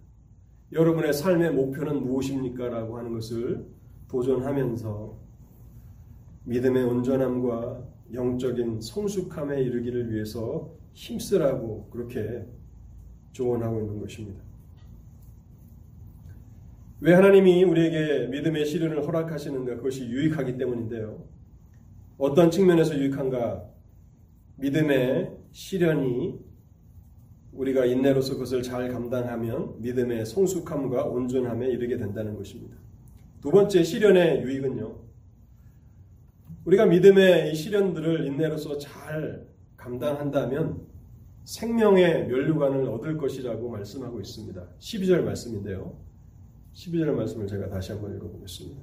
여러분의 0.71 1.13
삶의 1.13 1.51
목표는 1.51 2.03
무엇입니까? 2.03 2.69
라고 2.69 2.97
하는 2.97 3.13
것을 3.13 3.65
도전하면서 4.09 5.17
믿음의 6.45 6.83
온전함과 6.83 7.83
영적인 8.13 8.81
성숙함에 8.81 9.61
이르기를 9.61 10.11
위해서 10.11 10.71
힘쓰라고 10.93 11.89
그렇게 11.89 12.45
조언하고 13.31 13.81
있는 13.81 13.99
것입니다. 13.99 14.41
왜 17.01 17.13
하나님이 17.13 17.63
우리에게 17.65 18.27
믿음의 18.27 18.65
시련을 18.65 19.05
허락하시는가? 19.05 19.75
그것이 19.75 20.05
유익하기 20.05 20.57
때문인데요. 20.57 21.25
어떤 22.17 22.49
측면에서 22.49 22.97
유익한가? 22.97 23.69
믿음의 24.55 25.31
시련이 25.51 26.39
우리가 27.51 27.85
인내로서 27.85 28.33
그것을 28.33 28.63
잘 28.63 28.89
감당하면 28.89 29.81
믿음의 29.81 30.25
성숙함과 30.25 31.05
온전함에 31.05 31.67
이르게 31.69 31.97
된다는 31.97 32.35
것입니다. 32.35 32.77
두 33.41 33.51
번째 33.51 33.83
시련의 33.83 34.41
유익은요. 34.43 35.03
우리가 36.65 36.85
믿음의 36.85 37.51
이 37.51 37.55
시련들을 37.55 38.25
인내로서 38.27 38.77
잘 38.77 39.52
감당한다면 39.83 40.87
생명의 41.43 42.27
면류관을 42.27 42.87
얻을 42.87 43.17
것이라고 43.17 43.69
말씀하고 43.69 44.21
있습니다. 44.21 44.65
12절 44.79 45.23
말씀인데요. 45.23 45.97
12절 46.73 47.11
말씀을 47.11 47.47
제가 47.47 47.67
다시 47.67 47.91
한번 47.91 48.15
읽어보겠습니다. 48.15 48.81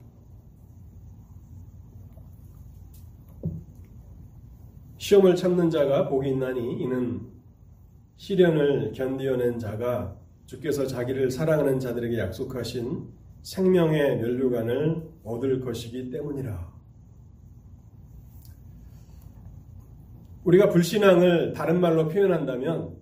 시험을 4.98 5.34
참는 5.34 5.70
자가 5.70 6.08
복이 6.10 6.28
있나니 6.28 6.82
이는 6.82 7.22
시련을 8.16 8.92
견디어낸 8.92 9.58
자가 9.58 10.14
주께서 10.44 10.86
자기를 10.86 11.30
사랑하는 11.30 11.80
자들에게 11.80 12.18
약속하신 12.18 13.08
생명의 13.40 14.18
면류관을 14.18 15.08
얻을 15.24 15.60
것이기 15.60 16.10
때문이라. 16.10 16.79
우리가 20.44 20.70
불신앙을 20.70 21.53
다른 21.53 21.81
말로 21.81 22.09
표현한다면 22.09 22.96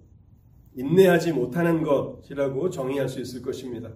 인내하지 0.74 1.32
못하는 1.32 1.82
것이라고 1.82 2.70
정의할 2.70 3.08
수 3.08 3.20
있을 3.20 3.42
것입니다. 3.42 3.90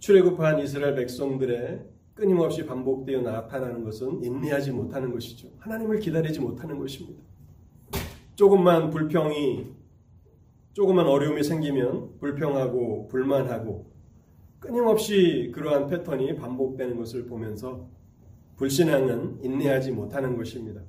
출애굽한 0.00 0.58
이스라엘 0.60 0.94
백성들의 0.96 1.86
끊임없이 2.14 2.66
반복되어 2.66 3.22
나타나는 3.22 3.84
것은 3.84 4.22
인내하지 4.22 4.72
못하는 4.72 5.12
것이죠. 5.12 5.48
하나님을 5.58 6.00
기다리지 6.00 6.40
못하는 6.40 6.78
것입니다. 6.78 7.22
조금만 8.34 8.90
불평이 8.90 9.66
조금만 10.72 11.06
어려움이 11.06 11.42
생기면 11.42 12.18
불평하고 12.18 13.08
불만하고 13.08 13.92
끊임없이 14.58 15.52
그러한 15.54 15.86
패턴이 15.86 16.36
반복되는 16.36 16.96
것을 16.96 17.26
보면서 17.26 17.88
불신앙은 18.56 19.40
인내하지 19.42 19.92
못하는 19.92 20.36
것입니다. 20.36 20.80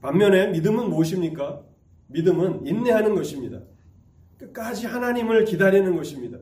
반면에 0.00 0.48
믿음은 0.48 0.88
무엇입니까? 0.90 1.62
믿음은 2.08 2.66
인내하는 2.66 3.14
것입니다. 3.14 3.60
끝까지 4.38 4.86
하나님을 4.86 5.44
기다리는 5.44 5.96
것입니다. 5.96 6.38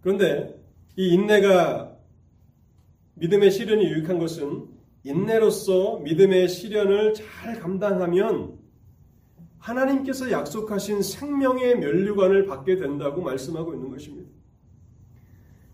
그런데 0.00 0.60
이 0.96 1.14
인내가 1.14 1.96
믿음의 3.14 3.50
시련이 3.50 3.84
유익한 3.84 4.18
것은 4.18 4.66
인내로서 5.04 5.98
믿음의 6.00 6.48
시련을 6.48 7.14
잘 7.14 7.58
감당하면 7.60 8.58
하나님께서 9.58 10.30
약속하신 10.30 11.02
생명의 11.02 11.78
면류관을 11.78 12.46
받게 12.46 12.76
된다고 12.76 13.20
말씀하고 13.22 13.74
있는 13.74 13.90
것입니다. 13.90 14.30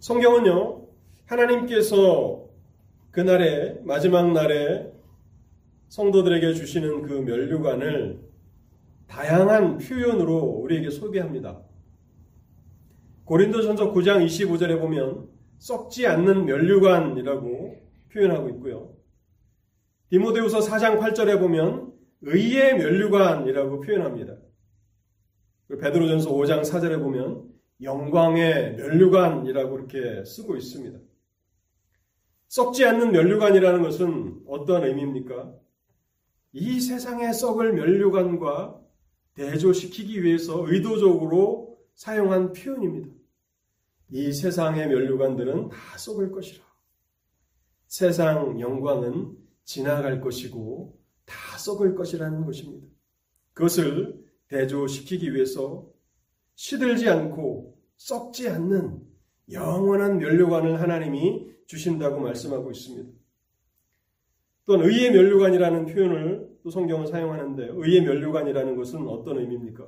성경은요, 0.01 0.87
하나님께서 1.27 2.45
그날에, 3.11 3.81
마지막 3.85 4.33
날에 4.33 4.93
성도들에게 5.89 6.55
주시는 6.55 7.03
그 7.03 7.13
면류관을 7.13 8.21
다양한 9.07 9.79
표현으로 9.79 10.37
우리에게 10.37 10.91
소개합니다. 10.91 11.63
고린도전서 13.25 13.93
9장 13.93 14.25
25절에 14.27 14.81
보면 14.81 15.29
썩지 15.59 16.07
않는 16.07 16.45
면류관이라고 16.45 17.83
표현하고 18.13 18.49
있고요. 18.51 18.95
디모데후서 20.11 20.61
4장 20.61 21.01
8절에 21.01 21.39
보면 21.41 21.93
의의 22.23 22.79
면류관이라고 22.79 23.81
표현합니다. 23.81 24.37
베드로전서 25.69 26.33
5장 26.33 26.63
4절에 26.63 27.01
보면 27.01 27.49
영광의 27.83 28.77
면류관이라고 28.77 29.79
이렇게 29.79 30.25
쓰고 30.25 30.57
있습니다. 30.57 30.99
썩지 32.49 32.85
않는 32.85 33.11
면류관이라는 33.11 33.83
것은 33.83 34.43
어떤 34.47 34.85
의미입니까? 34.85 35.66
이 36.53 36.81
세상의 36.81 37.35
썩을 37.35 37.73
면류관과 37.73 38.81
대조시키기 39.35 40.23
위해서 40.23 40.65
의도적으로 40.67 41.79
사용한 41.95 42.53
표현입니다. 42.53 43.11
이 44.11 44.33
세상의 44.33 44.89
면류관들은 44.89 45.69
다 45.69 45.99
썩을 45.99 46.31
것이라. 46.31 46.65
세상 47.87 48.61
영광은 48.61 49.37
지나갈 49.65 50.21
것이고 50.21 50.99
다 51.25 51.59
썩을 51.59 51.95
것이라는 51.95 52.45
것입니다. 52.45 52.87
그것을 53.53 54.25
대조시키기 54.49 55.35
위해서 55.35 55.91
시들지 56.55 57.09
않고 57.09 57.77
썩지 57.97 58.49
않는 58.49 59.03
영원한 59.51 60.19
면류관을 60.19 60.81
하나님이 60.81 61.51
주신다고 61.67 62.21
말씀하고 62.21 62.71
있습니다. 62.71 63.16
또한 64.67 64.83
의의 64.83 65.13
면류관이라는 65.13 65.87
표현을 65.87 66.49
또 66.63 66.71
성경은 66.71 67.07
사용하는데요. 67.07 67.75
의의 67.77 68.03
면류관이라는 68.03 68.77
것은 68.77 69.07
어떤 69.07 69.39
의미입니까? 69.39 69.87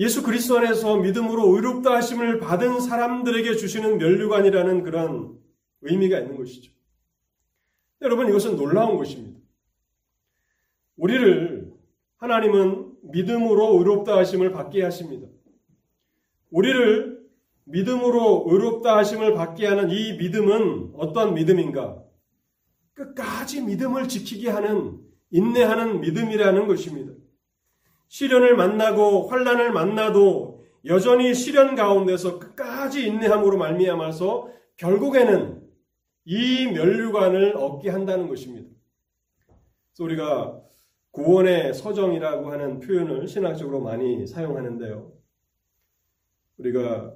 예수 0.00 0.22
그리스도 0.22 0.58
안에서 0.58 0.96
믿음으로 0.96 1.54
의롭다 1.54 1.92
하심을 1.94 2.40
받은 2.40 2.80
사람들에게 2.80 3.54
주시는 3.54 3.98
면류관이라는 3.98 4.82
그런 4.82 5.38
의미가 5.82 6.18
있는 6.18 6.36
것이죠. 6.36 6.72
여러분 8.02 8.28
이것은 8.28 8.56
놀라운 8.56 8.96
것입니다. 8.96 9.38
우리를 10.96 11.72
하나님은 12.16 12.92
믿음으로 13.02 13.78
의롭다 13.78 14.16
하심을 14.16 14.52
받게 14.52 14.82
하십니다. 14.82 15.28
우리를 16.50 17.20
믿음으로 17.64 18.46
의롭다 18.48 18.96
하심을 18.96 19.34
받게 19.34 19.66
하는 19.66 19.90
이 19.90 20.14
믿음은 20.14 20.94
어떤 20.96 21.34
믿음인가? 21.34 22.02
끝까지 23.00 23.62
믿음을 23.62 24.08
지키게 24.08 24.50
하는 24.50 25.00
인내하는 25.30 26.00
믿음이라는 26.00 26.66
것입니다. 26.66 27.14
시련을 28.08 28.56
만나고 28.56 29.28
환란을 29.28 29.72
만나도 29.72 30.66
여전히 30.84 31.34
시련 31.34 31.76
가운데서 31.76 32.38
끝까지 32.38 33.06
인내함으로 33.06 33.56
말미암아서 33.56 34.50
결국에는 34.76 35.62
이 36.26 36.66
면류관을 36.66 37.56
얻게 37.56 37.88
한다는 37.88 38.28
것입니다. 38.28 38.68
그래서 39.92 40.04
우리가 40.04 40.60
구원의 41.12 41.74
서정이라고 41.74 42.52
하는 42.52 42.80
표현을 42.80 43.26
신학적으로 43.26 43.80
많이 43.80 44.26
사용하는데요. 44.26 45.12
우리가 46.58 47.14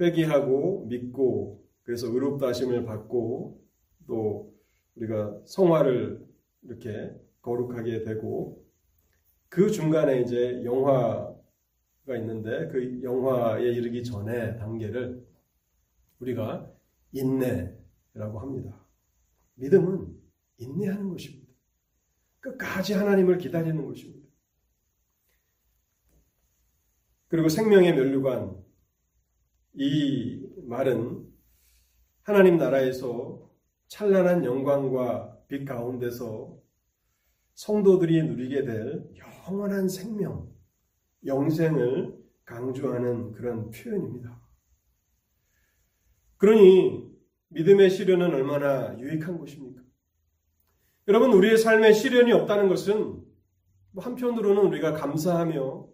회개하고 0.00 0.86
믿고 0.88 1.62
그래서 1.82 2.06
의롭다 2.06 2.48
하심을 2.48 2.84
받고 2.84 3.60
또 4.06 4.59
우리가 4.96 5.40
성화를 5.46 6.26
이렇게 6.62 7.14
거룩하게 7.42 8.02
되고 8.04 8.64
그 9.48 9.70
중간에 9.70 10.20
이제 10.20 10.62
영화가 10.64 12.16
있는데 12.18 12.68
그 12.68 13.02
영화에 13.02 13.64
이르기 13.64 14.04
전에 14.04 14.56
단계를 14.56 15.26
우리가 16.20 16.70
인내라고 17.12 18.40
합니다. 18.40 18.78
믿음은 19.54 20.16
인내하는 20.58 21.10
것입니다. 21.10 21.50
끝까지 22.40 22.94
하나님을 22.94 23.38
기다리는 23.38 23.84
것입니다. 23.86 24.28
그리고 27.28 27.48
생명의 27.48 27.94
면류관 27.94 28.60
이 29.74 30.46
말은 30.64 31.28
하나님 32.22 32.56
나라에서 32.56 33.49
찬란한 33.90 34.44
영광과 34.44 35.36
빛 35.48 35.64
가운데서 35.64 36.56
성도들이 37.54 38.22
누리게 38.22 38.64
될 38.64 39.04
영원한 39.16 39.88
생명, 39.88 40.48
영생을 41.26 42.16
강조하는 42.44 43.32
그런 43.32 43.70
표현입니다. 43.70 44.40
그러니 46.36 47.10
믿음의 47.48 47.90
시련은 47.90 48.32
얼마나 48.32 48.96
유익한 48.98 49.38
것입니까? 49.38 49.82
여러분, 51.08 51.32
우리의 51.32 51.58
삶에 51.58 51.92
시련이 51.92 52.32
없다는 52.32 52.68
것은 52.68 53.20
뭐 53.90 54.04
한편으로는 54.04 54.66
우리가 54.68 54.92
감사하며 54.92 55.88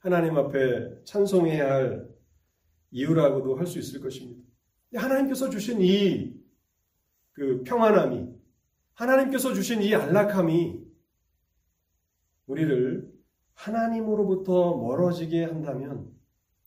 하나님 0.00 0.36
앞에 0.36 1.02
찬송해야 1.04 1.72
할 1.72 2.08
이유라고도 2.90 3.56
할 3.56 3.66
수 3.66 3.78
있을 3.78 4.00
것입니다. 4.02 4.42
하나님께서 4.94 5.48
주신 5.48 5.80
이 5.80 6.41
그 7.32 7.62
평안함이, 7.64 8.28
하나님께서 8.94 9.54
주신 9.54 9.82
이 9.82 9.94
안락함이 9.94 10.80
우리를 12.46 13.10
하나님으로부터 13.54 14.76
멀어지게 14.76 15.44
한다면 15.44 16.10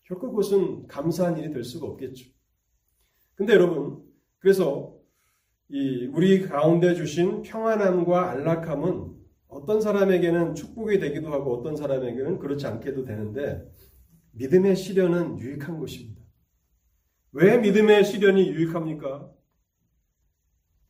결코 0.04 0.30
그것은 0.30 0.88
감사한 0.88 1.38
일이 1.38 1.51
될 1.51 1.63
수가 1.63 1.88
없겠죠. 1.88 2.30
근데 3.36 3.54
여러분, 3.54 4.04
그래서 4.39 4.95
이 5.69 6.06
우리 6.13 6.41
가운데 6.43 6.93
주신 6.93 7.41
평안함과 7.41 8.30
안락함은 8.30 9.15
어떤 9.47 9.82
사람에게는 9.82 10.54
축복이 10.54 10.99
되기도 10.99 11.32
하고 11.32 11.58
어떤 11.58 11.75
사람에게는 11.75 12.39
그렇지 12.39 12.67
않게도 12.67 13.06
되는데 13.06 13.65
믿음의 14.32 14.75
시련은 14.75 15.39
유익한 15.39 15.80
것입니다. 15.80 16.21
왜 17.32 17.58
믿음의 17.58 18.06
시련이 18.06 18.49
유익합니까? 18.49 19.35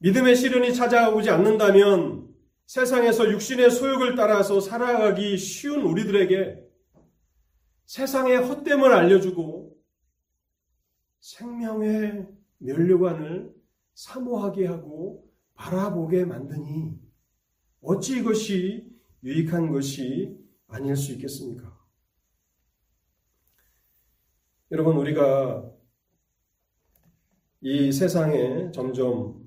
믿음의 0.06 0.36
시련이 0.36 0.76
찾아오지 0.76 1.32
않는다면 1.32 2.32
세상에서 2.68 3.32
육신의 3.32 3.72
소욕을 3.72 4.14
따라서 4.14 4.62
살아가기 4.62 5.36
쉬운 5.36 5.82
우리들에게 5.82 6.64
세상의 7.86 8.38
헛됨을 8.38 8.94
알려주고 8.94 9.76
생명의 11.22 12.28
면류관을 12.60 13.52
사모하게 13.96 14.68
하고 14.68 15.28
바라보게 15.56 16.26
만드니 16.26 17.00
어찌 17.82 18.20
이것이 18.20 18.88
유익한 19.24 19.72
것이 19.72 20.38
아닐 20.68 20.96
수 20.96 21.14
있겠습니까? 21.14 21.76
여러분, 24.70 24.98
우리가 24.98 25.68
이 27.62 27.92
세상에 27.92 28.72
점점 28.72 29.45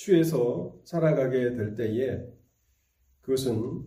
취해서 0.00 0.80
살아가게 0.84 1.56
될 1.56 1.76
때에 1.76 2.26
그것은 3.20 3.84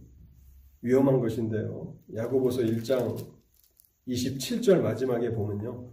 위험한 0.83 1.19
것인데요. 1.19 1.97
야고보서 2.13 2.61
1장 2.61 3.17
27절 4.07 4.81
마지막에 4.81 5.31
보면요. 5.31 5.91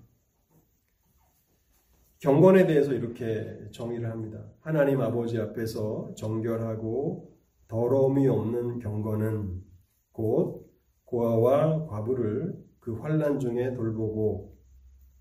경건에 2.19 2.67
대해서 2.67 2.93
이렇게 2.93 3.67
정의를 3.71 4.11
합니다. 4.11 4.45
하나님 4.61 5.01
아버지 5.01 5.39
앞에서 5.39 6.13
정결하고 6.15 7.35
더러움이 7.69 8.29
없는 8.29 8.79
경건은 8.81 9.65
곧 10.13 10.71
고아와 11.07 11.87
과부를 11.87 12.63
그 12.79 12.93
환란 12.99 13.39
중에 13.39 13.73
돌보고 13.73 14.55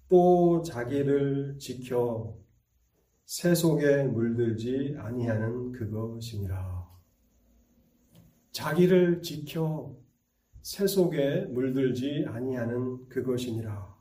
또 0.10 0.62
자기를 0.62 1.58
지켜 1.58 2.38
새 3.30 3.54
속에 3.54 4.06
물들지 4.06 4.96
아니하는 4.98 5.72
그것이니라. 5.72 6.90
자기를 8.52 9.22
지켜 9.22 9.96
새 10.64 10.88
속에 10.88 11.42
물들지 11.42 12.26
아니하는 12.28 13.08
그것이니라. 13.08 13.96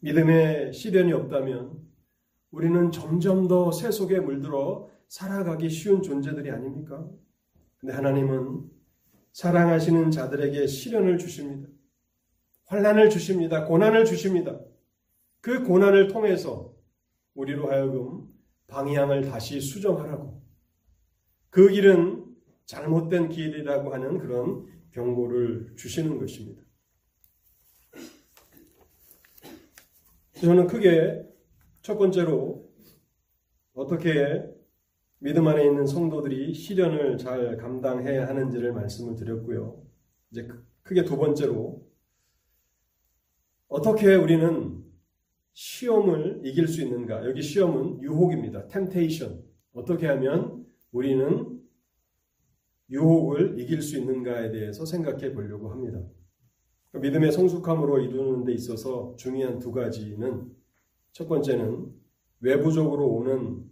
믿음의 0.00 0.72
시련이 0.72 1.12
없다면 1.12 1.80
우리는 2.50 2.90
점점 2.90 3.46
더 3.46 3.70
새 3.70 3.92
속에 3.92 4.18
물들어 4.18 4.90
살아가기 5.06 5.70
쉬운 5.70 6.02
존재들이 6.02 6.50
아닙니까? 6.50 7.08
근데 7.76 7.94
하나님은 7.94 8.68
사랑하시는 9.34 10.10
자들에게 10.10 10.66
시련을 10.66 11.16
주십니다. 11.16 11.68
환란을 12.64 13.08
주십니다. 13.08 13.66
고난을 13.66 14.04
주십니다. 14.04 14.58
그 15.40 15.62
고난을 15.62 16.08
통해서 16.08 16.76
우리로 17.38 17.70
하여금 17.70 18.28
방향을 18.66 19.22
다시 19.22 19.60
수정하라고 19.60 20.42
그 21.50 21.68
길은 21.68 22.26
잘못된 22.66 23.28
길이라고 23.28 23.94
하는 23.94 24.18
그런 24.18 24.66
경고를 24.90 25.74
주시는 25.76 26.18
것입니다. 26.18 26.62
저는 30.40 30.66
크게 30.66 31.24
첫 31.80 31.96
번째로 31.96 32.68
어떻게 33.72 34.44
믿음 35.20 35.46
안에 35.46 35.64
있는 35.64 35.86
성도들이 35.86 36.54
시련을 36.54 37.18
잘 37.18 37.56
감당해야 37.56 38.26
하는지를 38.26 38.72
말씀을 38.72 39.14
드렸고요. 39.14 39.84
이제 40.30 40.48
크게 40.82 41.04
두 41.04 41.16
번째로 41.16 41.88
어떻게 43.68 44.14
우리는 44.14 44.87
시험을 45.58 46.42
이길 46.44 46.68
수 46.68 46.82
있는가? 46.82 47.26
여기 47.26 47.42
시험은 47.42 48.00
유혹입니다. 48.00 48.68
temptation. 48.68 49.42
어떻게 49.72 50.06
하면 50.06 50.64
우리는 50.92 51.60
유혹을 52.88 53.58
이길 53.58 53.82
수 53.82 53.98
있는가에 53.98 54.52
대해서 54.52 54.86
생각해 54.86 55.32
보려고 55.34 55.70
합니다. 55.70 56.00
믿음의 56.92 57.32
성숙함으로 57.32 57.98
이루는 57.98 58.44
데 58.44 58.52
있어서 58.52 59.16
중요한 59.16 59.58
두 59.58 59.72
가지는 59.72 60.48
첫 61.10 61.26
번째는 61.26 61.92
외부적으로 62.38 63.08
오는 63.08 63.68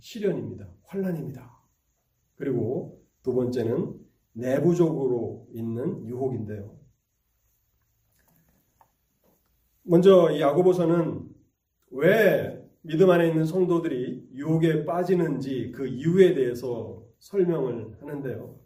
시련입니다. 0.00 0.68
환란입니다. 0.82 1.48
그리고 2.34 3.04
두 3.22 3.34
번째는 3.34 3.94
내부적으로 4.32 5.46
있는 5.52 6.04
유혹인데요. 6.08 6.79
먼저 9.82 10.30
이 10.30 10.40
야고보서는 10.40 11.28
왜 11.92 12.60
믿음 12.82 13.10
안에 13.10 13.28
있는 13.28 13.44
성도들이 13.44 14.28
유혹에 14.34 14.84
빠지는지 14.84 15.72
그 15.74 15.86
이유에 15.86 16.34
대해서 16.34 17.02
설명을 17.18 17.98
하는데요. 18.00 18.58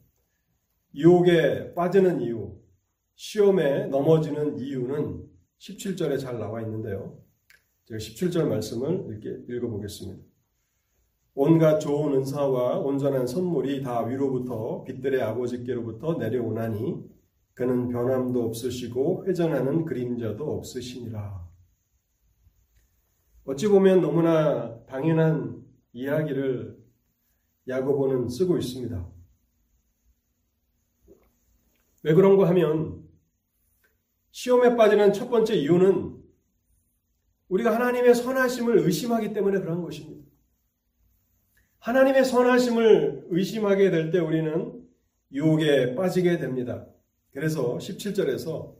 유혹에 0.95 1.75
빠지는 1.75 2.21
이유, 2.21 2.57
시험에 3.17 3.87
넘어지는 3.87 4.59
이유는 4.59 5.25
17절에 5.59 6.19
잘 6.21 6.39
나와 6.39 6.61
있는데요. 6.62 7.19
제가 7.87 7.99
17절 7.99 8.49
말씀을 8.49 9.07
이렇게 9.09 9.53
읽어보겠습니다. 9.53 10.23
온갖 11.35 11.81
좋은 11.81 12.15
은사와 12.15 12.79
온전한 12.79 13.27
선물이 13.27 13.83
다 13.83 14.05
위로부터 14.05 14.85
빛들의 14.85 15.21
아버지께로부터 15.21 16.17
내려오나니 16.17 17.14
그는 17.55 17.89
변함도 17.89 18.45
없으시고 18.45 19.27
회전하는 19.27 19.85
그림자도 19.85 20.59
없으시니라. 20.59 21.49
어찌 23.45 23.69
보면 23.69 24.01
너무나 24.01 24.85
당연한 24.87 25.63
이야기를 25.93 26.77
야고보는 27.69 28.29
쓰고 28.29 28.59
있습니다. 28.59 29.09
왜 32.03 32.15
그런가 32.15 32.49
하면 32.49 33.03
시험에 34.33 34.77
빠지는 34.77 35.13
첫 35.13 35.31
번째 35.31 35.55
이유는 35.55 36.23
우리가 37.49 37.75
하나님의 37.75 38.15
선하심을 38.15 38.79
의심하기 38.81 39.33
때문에 39.33 39.61
그런 39.61 39.83
것입니다. 39.83 40.25
하나님의 41.79 42.25
선하심을 42.25 43.27
의심하게 43.31 43.91
될 43.91 44.11
때 44.11 44.19
우리는 44.19 44.83
유혹에 45.31 45.95
빠지게 45.95 46.39
됩니다. 46.39 46.87
그래서 47.35 47.76
17절에서 47.78 48.76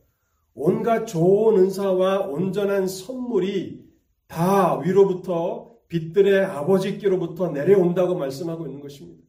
온갖 0.55 1.07
좋은 1.07 1.59
은사와 1.59 2.28
온전한 2.28 2.86
선물이 2.86 3.84
다 4.28 4.78
위로부터 4.78 5.74
빛들의 5.88 6.44
아버지께로부터 6.44 7.50
내려온다고 7.50 8.14
말씀하고 8.14 8.66
있는 8.66 8.80
것입니다. 8.80 9.24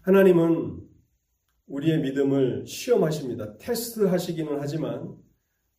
하나님은 0.00 0.80
우리의 1.66 2.00
믿음을 2.00 2.66
시험하십니다. 2.66 3.58
테스트 3.58 4.06
하시기는 4.06 4.56
하지만 4.58 5.14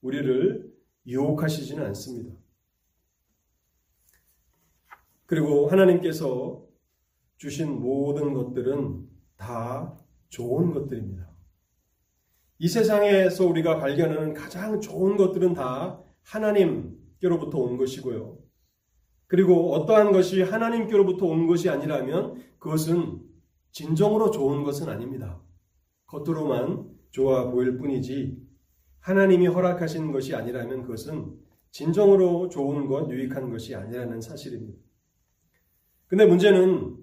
우리를 0.01 0.71
유혹하시지는 1.07 1.83
않습니다. 1.87 2.35
그리고 5.25 5.67
하나님께서 5.67 6.63
주신 7.37 7.79
모든 7.79 8.35
것들은 8.35 9.09
다 9.35 9.97
좋은 10.29 10.71
것들입니다. 10.71 11.29
이 12.59 12.67
세상에서 12.67 13.45
우리가 13.45 13.79
발견하는 13.79 14.33
가장 14.33 14.81
좋은 14.81 15.17
것들은 15.17 15.53
다 15.53 16.01
하나님께로부터 16.23 17.57
온 17.57 17.77
것이고요. 17.77 18.37
그리고 19.27 19.73
어떠한 19.73 20.11
것이 20.11 20.41
하나님께로부터 20.41 21.25
온 21.25 21.47
것이 21.47 21.69
아니라면 21.69 22.43
그것은 22.57 23.21
진정으로 23.71 24.31
좋은 24.31 24.63
것은 24.63 24.89
아닙니다. 24.89 25.41
겉으로만 26.07 26.89
좋아 27.11 27.49
보일 27.49 27.77
뿐이지 27.77 28.37
하나님이 28.99 29.47
허락하신 29.47 30.11
것이 30.11 30.35
아니라면 30.35 30.81
그것은 30.81 31.37
진정으로 31.71 32.49
좋은 32.49 32.87
것, 32.87 33.09
유익한 33.09 33.49
것이 33.49 33.75
아니라는 33.75 34.21
사실입니다. 34.21 34.79
근데 36.07 36.25
문제는 36.25 36.97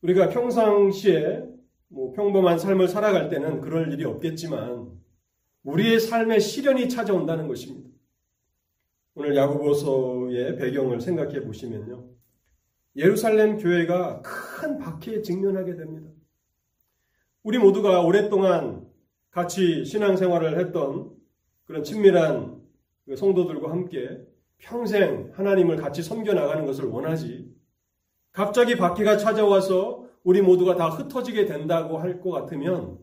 우리가 0.00 0.30
평상시에 0.30 1.44
뭐 1.92 2.12
평범한 2.12 2.58
삶을 2.58 2.88
살아갈 2.88 3.28
때는 3.28 3.60
그럴 3.60 3.92
일이 3.92 4.04
없겠지만 4.04 4.90
우리의 5.64 5.98
삶에 5.98 6.38
시련이 6.38 6.88
찾아온다는 6.88 7.48
것입니다. 7.48 7.90
오늘 9.14 9.34
야구보서의 9.36 10.56
배경을 10.56 11.00
생각해 11.00 11.42
보시면요. 11.42 12.08
예루살렘 12.94 13.58
교회가 13.58 14.22
큰 14.22 14.78
박해에 14.78 15.22
직면하게 15.22 15.76
됩니다. 15.76 16.10
우리 17.42 17.58
모두가 17.58 18.02
오랫동안 18.02 18.86
같이 19.30 19.84
신앙생활을 19.84 20.58
했던 20.60 21.10
그런 21.64 21.82
친밀한 21.82 22.60
그 23.04 23.16
성도들과 23.16 23.70
함께 23.70 24.24
평생 24.58 25.32
하나님을 25.34 25.76
같이 25.76 26.02
섬겨 26.02 26.34
나가는 26.34 26.64
것을 26.66 26.84
원하지. 26.84 27.52
갑자기 28.30 28.76
박해가 28.76 29.16
찾아와서 29.16 29.99
우리 30.24 30.42
모두가 30.42 30.76
다 30.76 30.88
흩어지게 30.88 31.46
된다고 31.46 31.98
할 31.98 32.20
것 32.20 32.30
같으면 32.30 32.98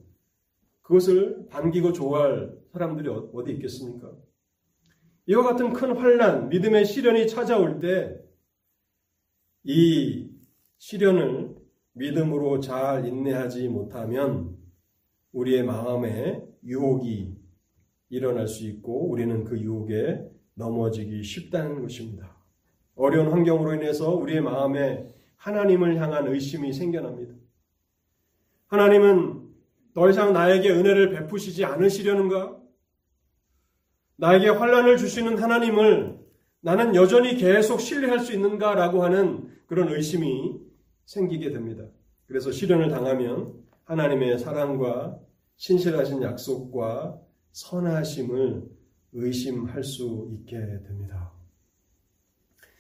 그것을 0.82 1.48
반기고 1.50 1.94
좋아할 1.94 2.58
사람들이 2.72 3.10
어, 3.10 3.30
어디 3.34 3.52
있겠습니까? 3.54 4.12
이와 5.26 5.44
같은 5.44 5.74
큰 5.74 5.96
환란, 5.98 6.50
믿음의 6.50 6.86
시련이 6.86 7.28
찾아올 7.28 7.80
때 7.80 8.28
이 9.64 10.30
시련을 10.78 11.56
믿음으로 11.94 12.60
잘 12.62 13.06
인내하지 13.06 13.68
못하면 13.68 14.56
우리의 15.34 15.64
마음에 15.64 16.42
유혹이 16.64 17.36
일어날 18.10 18.48
수 18.48 18.66
있고 18.66 19.10
우리는 19.10 19.44
그 19.44 19.60
유혹에 19.60 20.24
넘어지기 20.54 21.22
쉽다는 21.24 21.82
것입니다. 21.82 22.38
어려운 22.96 23.28
환경으로 23.28 23.74
인해서 23.76 24.16
우리의 24.16 24.40
마음에 24.42 25.14
하나님을 25.38 26.00
향한 26.02 26.28
의심이 26.28 26.74
생겨납니다. 26.74 27.34
하나님은 28.68 29.48
더 29.94 30.10
이상 30.10 30.34
나에게 30.34 30.70
은혜를 30.70 31.10
베푸시지 31.12 31.66
않으시려는가? 31.66 32.58
나에게 34.18 34.50
환란을 34.50 34.98
주시는 34.98 35.38
하나님을 35.38 36.20
나는 36.62 36.96
여전히 36.96 37.38
계속 37.38 37.80
신뢰할 37.80 38.20
수 38.20 38.34
있는가라고 38.34 39.04
하는 39.04 39.50
그런 39.68 39.90
의심이 39.90 40.60
생기게 41.06 41.52
됩니다. 41.52 41.86
그래서 42.26 42.52
시련을 42.52 42.90
당하면 42.90 43.54
하나님의 43.86 44.40
사랑과 44.40 45.20
신실하신 45.56 46.22
약속과 46.22 47.22
선하심을 47.52 48.64
의심할 49.14 49.84
수 49.84 50.30
있게 50.34 50.58
됩니다. 50.58 51.32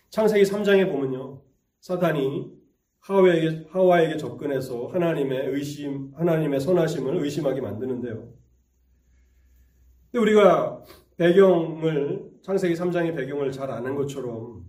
창세기 0.09 0.43
3장에 0.43 0.91
보면요. 0.91 1.41
사단이 1.87 2.51
하와에게, 2.99 3.67
하와에게 3.69 4.17
접근해서 4.17 4.87
하나님의 4.87 5.51
의심, 5.51 6.11
하나님의 6.15 6.59
선하심을 6.59 7.23
의심하게 7.23 7.61
만드는데요. 7.61 8.27
근데 10.11 10.21
우리가 10.21 10.83
배경을, 11.15 12.29
창세기 12.43 12.73
3장의 12.73 13.15
배경을 13.15 13.53
잘 13.53 13.71
아는 13.71 13.95
것처럼 13.95 14.65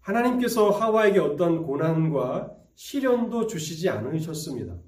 하나님께서 0.00 0.70
하와에게 0.70 1.18
어떤 1.18 1.62
고난과 1.62 2.56
시련도 2.74 3.46
주시지 3.46 3.90
않으셨습니다. 3.90 4.78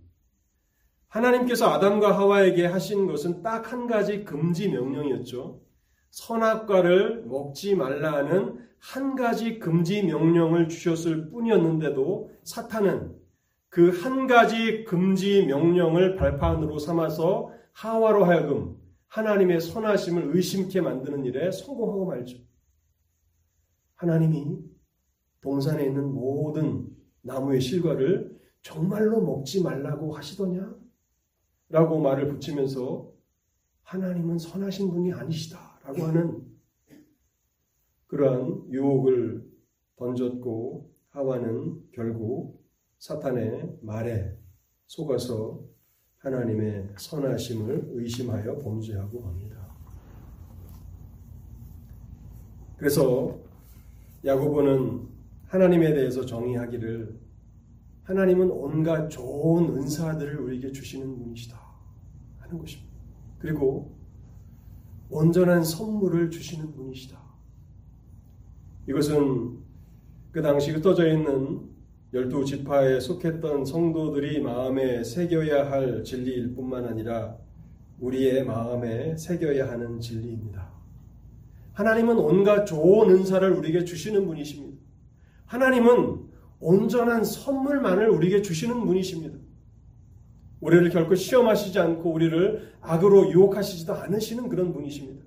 하나님께서 1.09 1.69
아담과 1.69 2.17
하와에게 2.17 2.65
하신 2.65 3.07
것은 3.07 3.43
딱 3.43 3.71
한 3.71 3.87
가지 3.87 4.25
금지 4.25 4.71
명령이었죠. 4.71 5.61
선악과를 6.13 7.25
먹지 7.27 7.75
말라는 7.75 8.59
한 8.79 9.15
가지 9.17 9.59
금지 9.59 10.03
명령을 10.03 10.69
주셨을 10.69 11.31
뿐이었는데도 11.31 12.31
사탄은 12.45 13.17
그 13.69 13.91
한 13.91 14.27
가지 14.27 14.85
금지 14.85 15.47
명령을 15.47 16.17
발판으로 16.17 16.79
삼아서 16.79 17.53
하와로 17.73 18.25
하여금 18.27 18.77
하나님의 19.09 19.61
선하심을 19.63 20.37
의심케 20.37 20.83
만드는 20.83 21.25
일에 21.25 21.51
성공하고 21.51 22.07
말죠. 22.07 22.37
하나님이 23.95 24.59
동산에 25.41 25.87
있는 25.87 26.13
모든 26.13 26.89
나무의 27.23 27.61
실과를 27.63 28.39
정말로 28.61 29.23
먹지 29.23 29.63
말라고 29.63 30.13
하시더냐? 30.15 30.75
라고 31.71 31.99
말을 32.01 32.29
붙이면서 32.29 33.11
하나님은 33.85 34.39
선하신 34.39 34.91
분이 34.91 35.13
아니시다. 35.15 35.72
라고 35.85 36.03
하는 36.05 36.47
그러한 38.07 38.71
유혹을 38.71 39.51
던졌고 39.97 40.93
하와는 41.11 41.83
결국 41.93 42.63
사탄의 42.99 43.79
말에 43.83 44.37
속아서 44.87 45.65
하나님의 46.19 46.91
선하심을 46.97 47.91
의심하여 47.95 48.59
범죄하고 48.59 49.23
합니다. 49.23 49.75
그래서 52.77 53.41
야고보는 54.25 55.09
하나님에 55.47 55.95
대해서 55.95 56.25
정의하기를 56.25 57.21
하나님은 58.05 58.51
온갖 58.51 59.09
좋은 59.09 59.77
은사들을 59.77 60.39
우리에게 60.39 60.73
주시는 60.73 61.19
분이시다 61.19 61.61
하는 62.39 62.59
것입니다. 62.59 62.93
그리고 63.39 63.92
온전한 65.13 65.63
선물을 65.63 66.31
주시는 66.31 66.73
분이시다. 66.73 67.21
이것은 68.89 69.59
그 70.33 70.41
당시 70.41 70.71
흩어져 70.71 71.07
있는 71.07 71.61
열두 72.15 72.47
지파에 72.47 72.99
속했던 72.99 73.67
성도들이 73.67 74.41
마음에 74.41 75.05
새겨야 75.05 75.71
할 75.71 76.03
진리일 76.03 76.55
뿐만 76.55 76.87
아니라 76.87 77.37
우리의 78.01 78.45
마음에 78.45 79.15
새겨야 79.17 79.71
하는 79.71 80.01
진리입니다. 80.01 80.73
하나님은 81.75 82.17
온갖 82.17 82.65
좋은 82.65 83.11
은사를 83.11 83.51
우리에게 83.51 83.85
주시는 83.85 84.27
분이십니다. 84.27 84.79
하나님은 85.45 86.23
온전한 86.59 87.23
선물만을 87.23 88.09
우리에게 88.09 88.41
주시는 88.41 88.87
분이십니다. 88.87 89.37
우리를 90.63 90.91
결코 90.91 91.15
시험하시지 91.17 91.79
않고 91.79 92.13
우리를 92.13 92.73
악으로 92.81 93.31
유혹하시지도 93.31 93.95
않으시는 93.95 94.49
그런 94.49 94.73
분이십니다. 94.73 95.23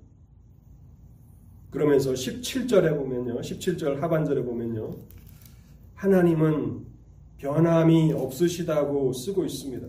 그러면서 1.70 2.14
17절에 2.14 2.96
보면요. 2.98 3.42
17절 3.42 4.00
하반절에 4.00 4.44
보면요. 4.44 4.96
하나님은 5.94 6.86
변함이 7.38 8.14
없으시다고 8.14 9.12
쓰고 9.12 9.44
있습니다. 9.44 9.88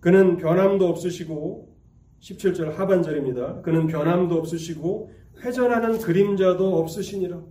그는 0.00 0.38
변함도 0.38 0.88
없으시고 0.88 1.76
17절 2.20 2.72
하반절입니다. 2.72 3.60
그는 3.60 3.86
변함도 3.86 4.34
없으시고 4.36 5.10
회전하는 5.40 5.98
그림자도 5.98 6.78
없으시니라. 6.78 7.42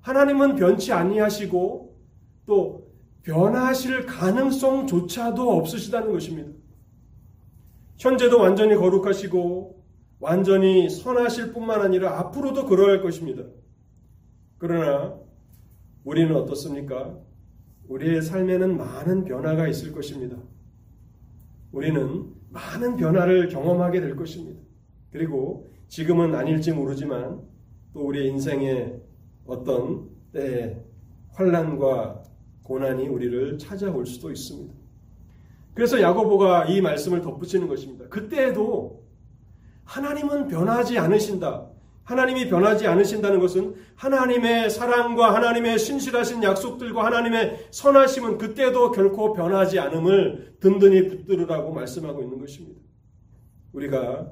하나님은 0.00 0.56
변치 0.56 0.92
아니하시고 0.92 1.94
또 2.46 2.83
변하실 3.24 4.06
가능성조차도 4.06 5.50
없으시다는 5.58 6.12
것입니다. 6.12 6.50
현재도 7.96 8.38
완전히 8.38 8.76
거룩하시고 8.76 9.82
완전히 10.20 10.88
선하실 10.88 11.52
뿐만 11.52 11.80
아니라 11.80 12.18
앞으로도 12.20 12.66
그러할 12.66 13.02
것입니다. 13.02 13.44
그러나 14.58 15.18
우리는 16.04 16.34
어떻습니까? 16.36 17.18
우리의 17.88 18.22
삶에는 18.22 18.76
많은 18.76 19.24
변화가 19.24 19.68
있을 19.68 19.92
것입니다. 19.92 20.36
우리는 21.72 22.30
많은 22.50 22.96
변화를 22.96 23.48
경험하게 23.48 24.00
될 24.00 24.16
것입니다. 24.16 24.60
그리고 25.10 25.70
지금은 25.88 26.34
아닐지 26.34 26.72
모르지만 26.72 27.42
또 27.92 28.06
우리의 28.06 28.28
인생에 28.28 28.94
어떤 29.46 30.08
때에 30.32 30.76
환란과 31.32 32.23
고난이 32.64 33.06
우리를 33.08 33.58
찾아올 33.58 34.06
수도 34.06 34.30
있습니다. 34.30 34.74
그래서 35.74 36.00
야고보가 36.00 36.66
이 36.66 36.80
말씀을 36.80 37.20
덧붙이는 37.20 37.68
것입니다. 37.68 38.08
그때에도 38.08 39.04
하나님은 39.84 40.48
변하지 40.48 40.98
않으신다. 40.98 41.70
하나님이 42.04 42.48
변하지 42.48 42.86
않으신다는 42.86 43.40
것은 43.40 43.74
하나님의 43.96 44.70
사랑과 44.70 45.34
하나님의 45.34 45.78
신실하신 45.78 46.42
약속들과 46.42 47.04
하나님의 47.04 47.68
선하심은 47.70 48.38
그때도 48.38 48.92
결코 48.92 49.32
변하지 49.32 49.78
않음을 49.78 50.56
든든히 50.60 51.08
붙들으라고 51.08 51.72
말씀하고 51.72 52.22
있는 52.22 52.38
것입니다. 52.38 52.80
우리가 53.72 54.30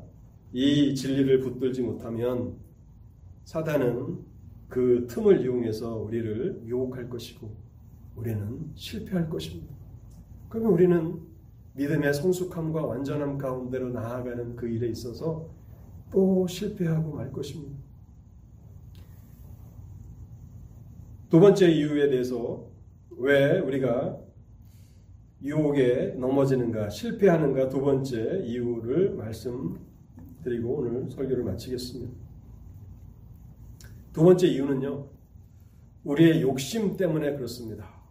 이 0.52 0.94
진리를 0.94 1.40
붙들지 1.40 1.80
못하면 1.82 2.56
사단은 3.44 4.18
그 4.68 5.06
틈을 5.08 5.40
이용해서 5.40 5.96
우리를 5.96 6.62
유혹할 6.66 7.08
것이고 7.08 7.61
우리는 8.16 8.70
실패할 8.74 9.28
것입니다. 9.28 9.74
그러면 10.48 10.72
우리는 10.72 11.20
믿음의 11.74 12.12
성숙함과 12.12 12.84
완전함 12.84 13.38
가운데로 13.38 13.90
나아가는 13.90 14.56
그 14.56 14.68
일에 14.68 14.88
있어서 14.88 15.48
또 16.10 16.46
실패하고 16.46 17.14
말 17.14 17.32
것입니다. 17.32 17.78
두 21.30 21.40
번째 21.40 21.70
이유에 21.70 22.10
대해서 22.10 22.68
왜 23.16 23.58
우리가 23.60 24.18
유혹에 25.42 26.14
넘어지는가, 26.18 26.90
실패하는가 26.90 27.70
두 27.70 27.80
번째 27.80 28.42
이유를 28.44 29.14
말씀드리고 29.14 30.74
오늘 30.76 31.10
설교를 31.10 31.42
마치겠습니다. 31.42 32.12
두 34.12 34.22
번째 34.22 34.46
이유는요, 34.46 35.08
우리의 36.04 36.42
욕심 36.42 36.98
때문에 36.98 37.34
그렇습니다. 37.34 38.01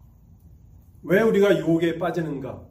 왜 1.02 1.20
우리가 1.20 1.58
유혹에 1.58 1.98
빠지는가? 1.98 2.66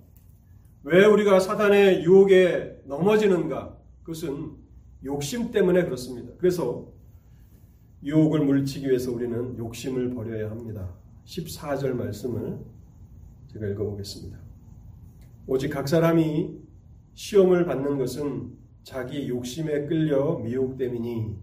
왜 0.83 1.05
우리가 1.05 1.39
사단의 1.39 2.03
유혹에 2.03 2.81
넘어지는가? 2.85 3.77
그것은 4.03 4.55
욕심 5.03 5.51
때문에 5.51 5.83
그렇습니다. 5.83 6.31
그래서 6.37 6.91
유혹을 8.03 8.41
물리치기 8.45 8.87
위해서 8.87 9.11
우리는 9.11 9.57
욕심을 9.57 10.13
버려야 10.15 10.49
합니다. 10.49 10.95
14절 11.25 11.93
말씀을 11.93 12.59
제가 13.51 13.67
읽어보겠습니다. 13.67 14.39
오직 15.47 15.69
각 15.69 15.87
사람이 15.87 16.57
시험을 17.13 17.65
받는 17.65 17.97
것은 17.97 18.53
자기 18.83 19.27
욕심에 19.27 19.85
끌려 19.85 20.39
미혹됨이니 20.39 21.35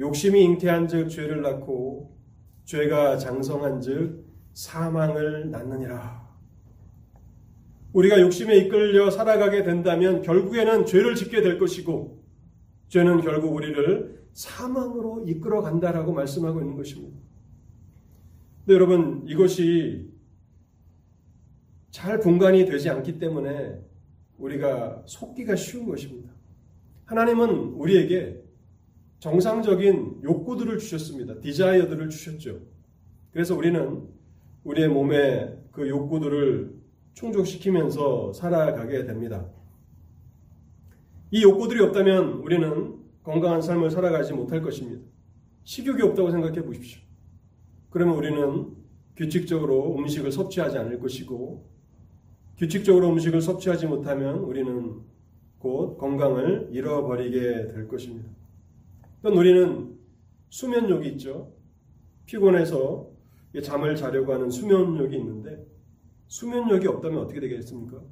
욕심이 0.00 0.42
잉태한 0.42 0.88
즉 0.88 1.08
죄를 1.08 1.42
낳고 1.42 2.16
죄가 2.64 3.18
장성한 3.18 3.80
즉 3.80 4.23
사망을 4.54 5.50
낳느니라. 5.50 6.24
우리가 7.92 8.20
욕심에 8.20 8.56
이끌려 8.56 9.10
살아가게 9.10 9.62
된다면 9.64 10.22
결국에는 10.22 10.86
죄를 10.86 11.14
짓게 11.14 11.42
될 11.42 11.58
것이고 11.58 12.24
죄는 12.88 13.20
결국 13.20 13.54
우리를 13.54 14.24
사망으로 14.32 15.24
이끌어 15.26 15.62
간다라고 15.62 16.12
말씀하고 16.12 16.60
있는 16.60 16.76
것입니다. 16.76 17.16
근데 18.60 18.74
여러분 18.74 19.22
이것이 19.26 20.10
잘 21.90 22.18
분간이 22.18 22.64
되지 22.64 22.90
않기 22.90 23.18
때문에 23.18 23.78
우리가 24.38 25.02
속기가 25.06 25.54
쉬운 25.54 25.86
것입니다. 25.86 26.32
하나님은 27.04 27.74
우리에게 27.74 28.42
정상적인 29.20 30.20
욕구들을 30.24 30.78
주셨습니다. 30.78 31.40
디자이어들을 31.40 32.08
주셨죠. 32.08 32.60
그래서 33.30 33.54
우리는 33.56 34.08
우리의 34.64 34.88
몸에 34.88 35.56
그 35.70 35.88
욕구들을 35.88 36.74
충족시키면서 37.14 38.32
살아가게 38.32 39.04
됩니다. 39.04 39.46
이 41.30 41.42
욕구들이 41.42 41.80
없다면 41.80 42.34
우리는 42.42 42.98
건강한 43.22 43.62
삶을 43.62 43.90
살아가지 43.90 44.32
못할 44.32 44.62
것입니다. 44.62 45.04
식욕이 45.64 46.02
없다고 46.02 46.30
생각해 46.30 46.62
보십시오. 46.62 47.00
그러면 47.90 48.16
우리는 48.16 48.74
규칙적으로 49.16 49.96
음식을 49.96 50.32
섭취하지 50.32 50.78
않을 50.78 50.98
것이고, 50.98 51.68
규칙적으로 52.58 53.08
음식을 53.10 53.40
섭취하지 53.40 53.86
못하면 53.86 54.40
우리는 54.40 55.00
곧 55.58 55.96
건강을 55.98 56.68
잃어버리게 56.72 57.68
될 57.68 57.88
것입니다. 57.88 58.28
또 59.22 59.30
우리는 59.30 59.96
수면욕이 60.50 61.08
있죠. 61.10 61.52
피곤해서 62.26 63.13
잠을 63.62 63.96
자려고 63.96 64.32
하는 64.32 64.50
수면욕이 64.50 65.16
있는데, 65.16 65.64
수면력이 66.26 66.86
없다면 66.88 67.18
어떻게 67.20 67.40
되겠습니까? 67.40 68.02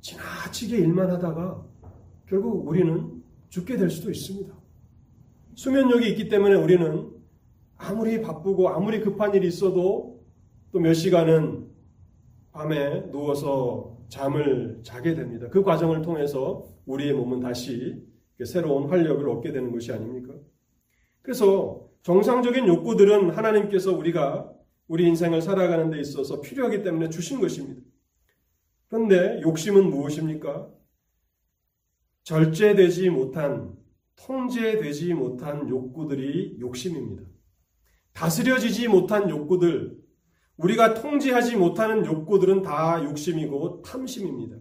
지나치게 0.00 0.78
일만 0.78 1.10
하다가 1.10 1.66
결국 2.26 2.66
우리는 2.66 3.22
죽게 3.48 3.76
될 3.76 3.90
수도 3.90 4.10
있습니다. 4.10 4.54
수면력이 5.54 6.08
있기 6.10 6.28
때문에 6.28 6.54
우리는 6.54 7.10
아무리 7.76 8.20
바쁘고 8.22 8.68
아무리 8.68 9.00
급한 9.00 9.34
일이 9.34 9.48
있어도 9.48 10.20
또 10.72 10.78
몇 10.78 10.94
시간은 10.94 11.68
밤에 12.52 13.10
누워서 13.10 13.98
잠을 14.08 14.80
자게 14.82 15.14
됩니다. 15.14 15.48
그 15.50 15.62
과정을 15.62 16.02
통해서 16.02 16.64
우리의 16.86 17.12
몸은 17.14 17.40
다시 17.40 18.04
새로운 18.44 18.88
활력을 18.88 19.28
얻게 19.28 19.52
되는 19.52 19.72
것이 19.72 19.92
아닙니까? 19.92 20.34
그래서 21.22 21.89
정상적인 22.02 22.66
욕구들은 22.66 23.30
하나님께서 23.30 23.92
우리가 23.92 24.50
우리 24.88 25.06
인생을 25.06 25.42
살아가는 25.42 25.90
데 25.90 26.00
있어서 26.00 26.40
필요하기 26.40 26.82
때문에 26.82 27.10
주신 27.10 27.40
것입니다. 27.40 27.82
그런데 28.88 29.40
욕심은 29.42 29.88
무엇입니까? 29.90 30.68
절제되지 32.24 33.10
못한, 33.10 33.76
통제되지 34.16 35.14
못한 35.14 35.68
욕구들이 35.68 36.56
욕심입니다. 36.58 37.22
다스려지지 38.12 38.88
못한 38.88 39.30
욕구들, 39.30 39.96
우리가 40.56 40.94
통제하지 40.94 41.56
못하는 41.56 42.04
욕구들은 42.04 42.62
다 42.62 43.02
욕심이고 43.04 43.82
탐심입니다. 43.82 44.56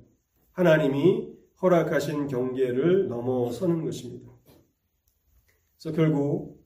하나님이 0.52 1.34
허락하신 1.62 2.28
경계를 2.28 3.08
넘어서는 3.08 3.84
것입니다. 3.84 4.30
그래서 5.78 5.96
결국 5.96 6.59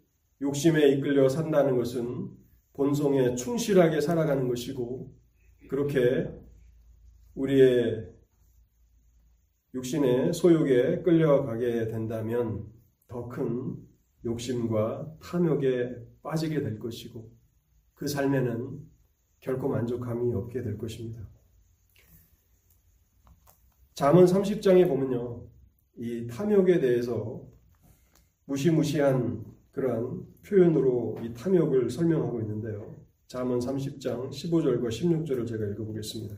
욕심에 0.44 0.90
이끌려 0.90 1.30
산다는 1.30 1.78
것은 1.78 2.30
본성에 2.74 3.36
충실하게 3.36 4.02
살아가는 4.02 4.48
것이고 4.50 5.10
그렇게 5.70 6.30
우리의 7.36 8.12
육신의 9.74 10.34
소욕에 10.34 11.02
끌려가게 11.02 11.88
된다면 11.88 12.68
더 13.08 13.30
큰 13.30 13.78
욕심과 14.26 15.18
탐욕에 15.22 15.96
빠지게 16.22 16.62
될 16.62 16.78
것이고 16.78 17.32
그 17.94 18.08
삶에는 18.08 18.80
결코 19.40 19.70
만족함이 19.70 20.34
없게 20.34 20.62
될 20.62 20.78
것입니다. 20.78 21.28
잠언 23.94 24.26
30장에 24.26 24.88
보면요. 24.88 25.46
이 25.98 26.28
탐욕에 26.28 26.80
대해서 26.80 27.46
무시무시한 28.46 29.53
그러한 29.74 30.26
표현으로 30.46 31.18
이 31.24 31.34
탐욕을 31.34 31.90
설명하고 31.90 32.42
있는데요. 32.42 32.96
잠언 33.28 33.60
30장 33.60 34.30
15절과 34.30 34.88
16절을 34.88 35.48
제가 35.48 35.66
읽어보겠습니다. 35.66 36.36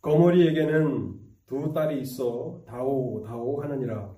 거머리에게는 0.00 1.20
두 1.46 1.72
딸이 1.72 2.00
있어 2.00 2.62
다오 2.66 3.22
다오 3.24 3.60
하느니라. 3.62 4.14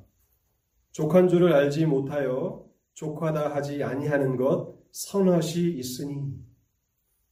족한 0.93 1.29
줄을 1.29 1.53
알지 1.55 1.87
못하여 1.87 2.67
족하다 2.93 3.55
하지 3.55 3.83
아니하는 3.83 4.37
것 4.37 4.77
선헛이 4.91 5.79
있으니 5.79 6.35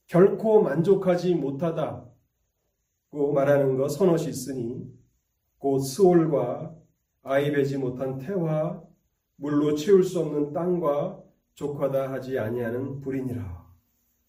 결코 0.07 0.63
만족하지 0.63 1.35
못하다고 1.35 2.13
말하는 3.35 3.77
것 3.77 3.89
선헛이 3.89 4.29
있으니 4.29 4.87
곧 5.59 5.81
스올과 5.81 6.75
아이 7.23 7.51
베지 7.53 7.77
못한 7.79 8.19
태와 8.19 8.86
물로 9.37 9.75
채울 9.75 10.03
수 10.03 10.21
없는 10.21 10.53
땅과 10.53 11.23
족하다 11.55 12.13
하지 12.13 12.39
아니하는 12.39 13.01
불이니라. 13.01 13.67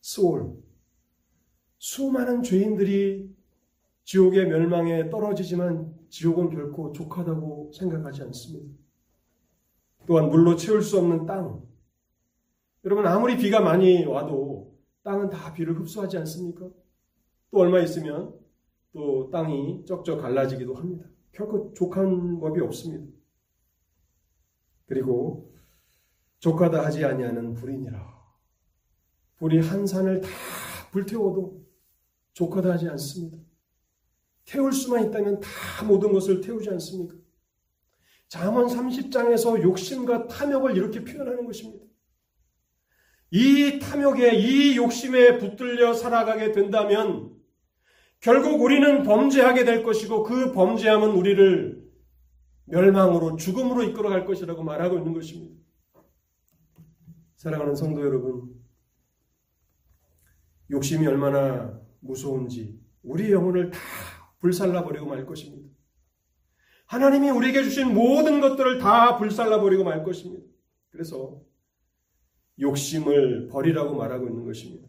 스올 0.02 0.56
수많은 1.80 2.44
죄인들이 2.44 3.36
지옥의 4.04 4.48
멸망에 4.48 5.10
떨어지지만 5.10 5.94
지옥은 6.10 6.50
결코 6.50 6.92
족하다고 6.94 7.72
생각하지 7.74 8.24
않습니다. 8.24 8.74
또한 10.06 10.30
물로 10.30 10.56
채울 10.56 10.82
수 10.82 10.98
없는 10.98 11.26
땅. 11.26 11.62
여러분 12.86 13.06
아무리 13.06 13.38
비가 13.38 13.60
많이 13.60 14.06
와도 14.06 14.78
땅은 15.04 15.30
다 15.30 15.54
비를 15.54 15.78
흡수하지 15.78 16.18
않습니까? 16.20 16.70
또 17.52 17.60
얼마 17.60 17.82
있으면 17.82 18.34
또 18.94 19.30
땅이 19.30 19.84
쩍쩍 19.86 20.22
갈라지기도 20.22 20.74
합니다. 20.74 21.06
결코 21.34 21.74
족한 21.74 22.40
법이 22.40 22.62
없습니다. 22.62 23.17
그리고 24.88 25.54
족하다 26.40 26.84
하지 26.84 27.06
아니하는 27.06 27.54
불이니라. 27.54 28.18
불이 29.38 29.60
한 29.60 29.86
산을 29.86 30.22
다 30.22 30.30
불태워도 30.92 31.64
족하다 32.34 32.72
하지 32.72 32.90
않습니다. 32.90 33.38
태울 34.46 34.72
수만 34.72 35.06
있다면 35.06 35.42
다 35.42 35.50
모든 35.86 36.14
것을 36.14 36.42
태우지 36.42 36.70
않습니까? 36.70 37.16
잠언 38.28 38.68
30장에서 38.68 39.62
욕심과 39.62 40.28
탐욕을 40.28 40.76
이렇게 40.76 41.04
표현하는 41.04 41.46
것입니다. 41.46 41.86
이 43.32 43.80
탐욕에 43.80 44.36
이 44.36 44.78
욕심에 44.78 45.38
붙들려 45.38 45.94
살아가게 45.94 46.54
된다면 46.54 47.36
결국 48.20 48.62
우리는 48.62 49.04
범죄하게 49.04 49.66
될 49.66 49.84
것이고 49.84 50.24
그 50.24 50.52
범죄함은 50.54 51.12
우리를 51.12 51.87
멸망으로 52.68 53.38
죽음으로 53.38 53.84
이끌어갈 53.84 54.26
것이라고 54.26 54.64
말하고 54.64 54.98
있는 54.98 55.14
것입니다. 55.14 55.56
사랑하는 57.36 57.76
성도 57.76 58.02
여러분, 58.02 58.56
욕심이 60.70 61.08
얼마나 61.08 61.80
무서운지 62.00 62.80
우리 63.04 63.32
영혼을 63.32 63.72
다 63.72 63.80
불살라 64.40 64.84
버리고 64.84 65.06
말 65.06 65.26
것입니다. 65.26 65.70
하나님이 66.88 67.30
우리에게 67.30 67.64
주신 67.64 67.94
모든 67.94 68.42
것들을 68.42 68.80
다 68.80 69.18
불살라 69.18 69.62
버리고 69.62 69.84
말 69.84 70.04
것입니다. 70.04 70.46
그래서 70.90 71.42
욕심을 72.60 73.48
버리라고 73.48 73.96
말하고 73.96 74.28
있는 74.28 74.46
것입니다. 74.46 74.88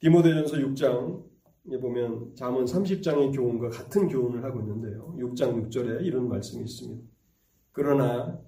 디모데전서 0.00 0.56
6장에 0.58 1.33
보면 1.80 2.34
잠언 2.36 2.64
30장의 2.66 3.34
교훈과 3.34 3.70
같은 3.70 4.08
교훈을 4.08 4.44
하고 4.44 4.60
있는데요. 4.60 5.14
6장 5.18 5.68
6절에 5.68 6.04
이런 6.04 6.28
말씀이 6.28 6.62
있습니다. 6.62 7.02
그러나 7.72 8.38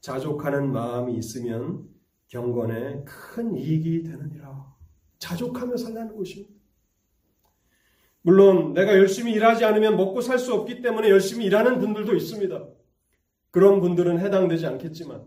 자족하는 0.00 0.72
마음이 0.72 1.16
있으면 1.16 1.88
경건에 2.28 3.04
큰 3.04 3.56
이익이 3.56 4.02
되느니라. 4.02 4.74
자족하며 5.18 5.76
살라는 5.76 6.16
것입니다. 6.16 6.52
물론 8.22 8.72
내가 8.72 8.96
열심히 8.96 9.32
일하지 9.32 9.64
않으면 9.64 9.96
먹고 9.96 10.20
살 10.20 10.38
수 10.38 10.52
없기 10.54 10.82
때문에 10.82 11.10
열심히 11.10 11.46
일하는 11.46 11.78
분들도 11.78 12.14
있습니다. 12.14 12.68
그런 13.50 13.80
분들은 13.80 14.18
해당되지 14.18 14.66
않겠지만 14.66 15.24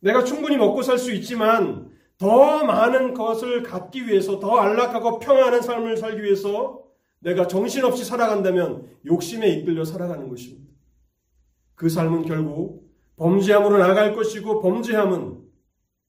내가 0.00 0.22
충분히 0.24 0.56
먹고 0.56 0.82
살 0.82 0.96
수 0.96 1.12
있지만 1.12 1.89
더 2.20 2.64
많은 2.64 3.14
것을 3.14 3.62
갖기 3.62 4.06
위해서 4.06 4.38
더 4.38 4.58
안락하고 4.58 5.20
평안한 5.20 5.62
삶을 5.62 5.96
살기 5.96 6.22
위해서 6.22 6.84
내가 7.20 7.46
정신없이 7.46 8.04
살아간다면 8.04 8.86
욕심에 9.06 9.48
이끌려 9.48 9.86
살아가는 9.86 10.28
것입니다. 10.28 10.70
그 11.74 11.88
삶은 11.88 12.26
결국 12.26 12.92
범죄함으로 13.16 13.78
나아갈 13.78 14.14
것이고 14.14 14.60
범죄함은 14.60 15.40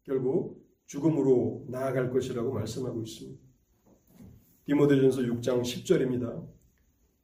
결국 0.04 0.62
죽음으로 0.88 1.68
나아갈 1.70 2.12
것이라고 2.12 2.52
말씀하고 2.52 3.02
있습니다. 3.02 3.42
디모데전서 4.66 5.22
6장 5.22 5.62
10절입니다. 5.62 6.46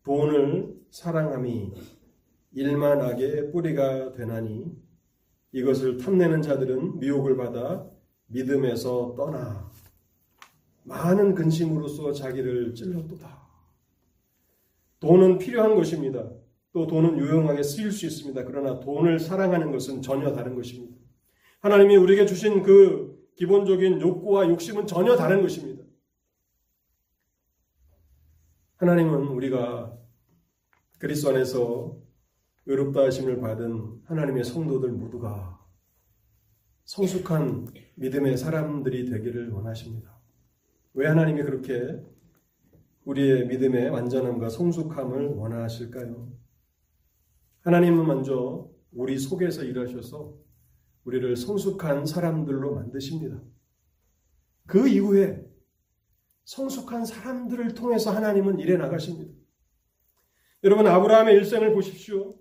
돈을 0.04 0.74
사랑함이 0.92 1.74
일만하게 2.54 3.52
뿌리가 3.52 4.14
되나니 4.14 4.66
이것을 5.52 5.98
탐내는 5.98 6.42
자들은 6.42 7.00
미혹을 7.00 7.36
받아 7.36 7.97
믿음에서 8.28 9.16
떠나 9.16 9.70
많은 10.84 11.36
근심으로써 11.36 12.14
자기를 12.14 12.74
찔렀도다. 12.74 13.48
돈은 15.00 15.38
필요한 15.38 15.76
것입니다. 15.76 16.30
또 16.72 16.88
돈은 16.88 17.18
유용하게 17.18 17.64
쓰일 17.64 17.92
수 17.92 18.06
있습니다. 18.06 18.44
그러나 18.46 18.80
돈을 18.80 19.20
사랑하는 19.20 19.72
것은 19.72 20.02
전혀 20.02 20.32
다른 20.32 20.56
것입니다. 20.56 20.96
하나님이 21.60 21.98
우리에게 21.98 22.26
주신 22.26 22.64
그 22.64 23.18
기본적인 23.36 24.02
욕구와 24.02 24.48
욕심은 24.50 24.88
전혀 24.88 25.16
다른 25.16 25.42
것입니다. 25.42 25.84
하나님은 28.78 29.28
우리가 29.28 29.98
그리스도 31.00 31.30
안에서 31.30 31.98
의롭다 32.66 33.04
하심을 33.06 33.40
받은 33.40 34.02
하나님의 34.06 34.44
성도들 34.44 34.92
모두가 34.92 35.60
성숙한 36.86 37.68
믿음의 37.98 38.38
사람들이 38.38 39.10
되기를 39.10 39.50
원하십니다. 39.50 40.16
왜 40.94 41.08
하나님이 41.08 41.44
그렇게 41.44 42.00
우리의 43.06 43.48
믿음의 43.48 43.90
완전함과 43.90 44.50
성숙함을 44.50 45.30
원하실까요? 45.30 46.32
하나님은 47.62 48.06
먼저 48.06 48.70
우리 48.92 49.18
속에서 49.18 49.64
일하셔서 49.64 50.36
우리를 51.06 51.36
성숙한 51.36 52.06
사람들로 52.06 52.76
만드십니다. 52.76 53.42
그 54.68 54.88
이후에 54.88 55.44
성숙한 56.44 57.06
사람들을 57.06 57.74
통해서 57.74 58.12
하나님은 58.12 58.60
일해 58.60 58.78
나가십니다. 58.78 59.34
여러분 60.64 60.86
아브라함의 60.86 61.36
일생을 61.36 61.74
보십시오. 61.74 62.36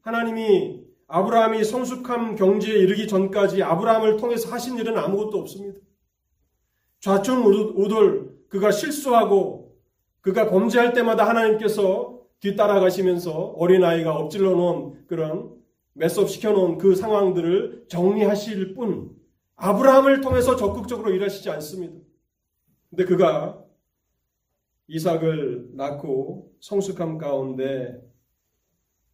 하나님이 0.00 0.89
아브라함이 1.12 1.64
성숙함 1.64 2.36
경지에 2.36 2.78
이르기 2.78 3.08
전까지 3.08 3.64
아브라함을 3.64 4.16
통해서 4.16 4.48
하신 4.52 4.78
일은 4.78 4.96
아무것도 4.96 5.38
없습니다. 5.38 5.80
좌충우돌 7.00 8.46
그가 8.48 8.70
실수하고 8.70 9.76
그가 10.20 10.48
범죄할 10.48 10.92
때마다 10.92 11.28
하나님께서 11.28 12.20
뒤따라가시면서 12.38 13.32
어린아이가 13.32 14.14
엎질러 14.14 14.52
놓은 14.52 15.06
그런 15.06 15.56
매섭시켜 15.94 16.52
놓은 16.52 16.78
그 16.78 16.94
상황들을 16.94 17.86
정리하실 17.88 18.74
뿐 18.74 19.10
아브라함을 19.56 20.20
통해서 20.20 20.54
적극적으로 20.54 21.10
일하시지 21.10 21.50
않습니다. 21.50 21.98
근데 22.88 23.04
그가 23.04 23.64
이삭을 24.86 25.70
낳고 25.74 26.52
성숙함 26.60 27.18
가운데 27.18 28.00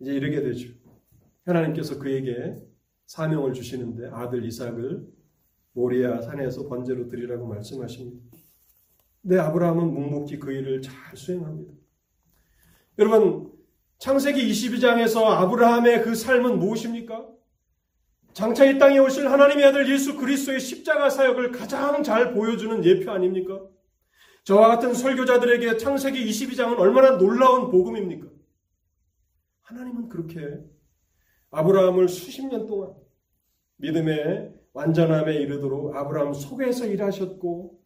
이제 0.01 0.13
이르게 0.13 0.43
되죠. 0.43 0.86
하나님께서 1.47 1.99
그에게 1.99 2.57
사명을 3.07 3.53
주시는데 3.53 4.09
아들 4.13 4.45
이삭을 4.45 5.07
모리아 5.73 6.21
산에서 6.21 6.69
번제로 6.69 7.09
드리라고 7.09 7.47
말씀하십니다. 7.47 8.37
근 9.27 9.41
아브라함은 9.41 9.93
묵묵히 9.93 10.39
그 10.39 10.53
일을 10.53 10.83
잘 10.83 10.95
수행합니다. 11.17 11.73
여러분 12.99 13.53
창세기 13.99 14.49
22장에서 14.51 15.25
아브라함의 15.25 16.03
그 16.03 16.15
삶은 16.15 16.59
무엇입니까? 16.59 17.29
장차 18.33 18.65
이 18.67 18.79
땅에 18.79 18.99
오실 18.99 19.31
하나님의 19.31 19.65
아들 19.65 19.91
예수 19.91 20.17
그리스도의 20.17 20.61
십자가 20.61 21.09
사역을 21.09 21.53
가장 21.53 22.03
잘 22.03 22.35
보여주는 22.35 22.85
예표 22.85 23.11
아닙니까? 23.11 23.63
저와 24.45 24.69
같은 24.69 24.95
설교자들에게 24.95 25.79
창세기 25.79 26.25
22장은 26.25 26.79
얼마나 26.79 27.17
놀라운 27.17 27.71
복음입니까? 27.71 28.29
하나님은 29.63 30.09
그렇게 30.09 30.61
아브라함을 31.51 32.09
수십 32.09 32.47
년 32.47 32.67
동안 32.67 32.95
믿음의 33.77 34.55
완전함에 34.73 35.37
이르도록 35.37 35.97
아브라함 35.97 36.35
속에서 36.35 36.87
일하셨고 36.87 37.81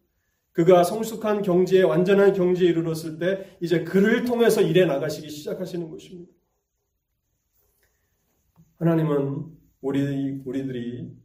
그가 0.51 0.83
성숙한 0.83 1.41
경지에 1.41 1.83
완전한 1.83 2.33
경지에 2.33 2.69
이르렀을 2.69 3.17
때 3.17 3.57
이제 3.61 3.83
그를 3.83 4.25
통해서 4.25 4.61
일해 4.61 4.85
나가시기 4.85 5.29
시작하시는 5.29 5.89
것입니다. 5.89 6.33
하나님은 8.77 9.45
우리, 9.79 10.41
우리들이 10.43 11.15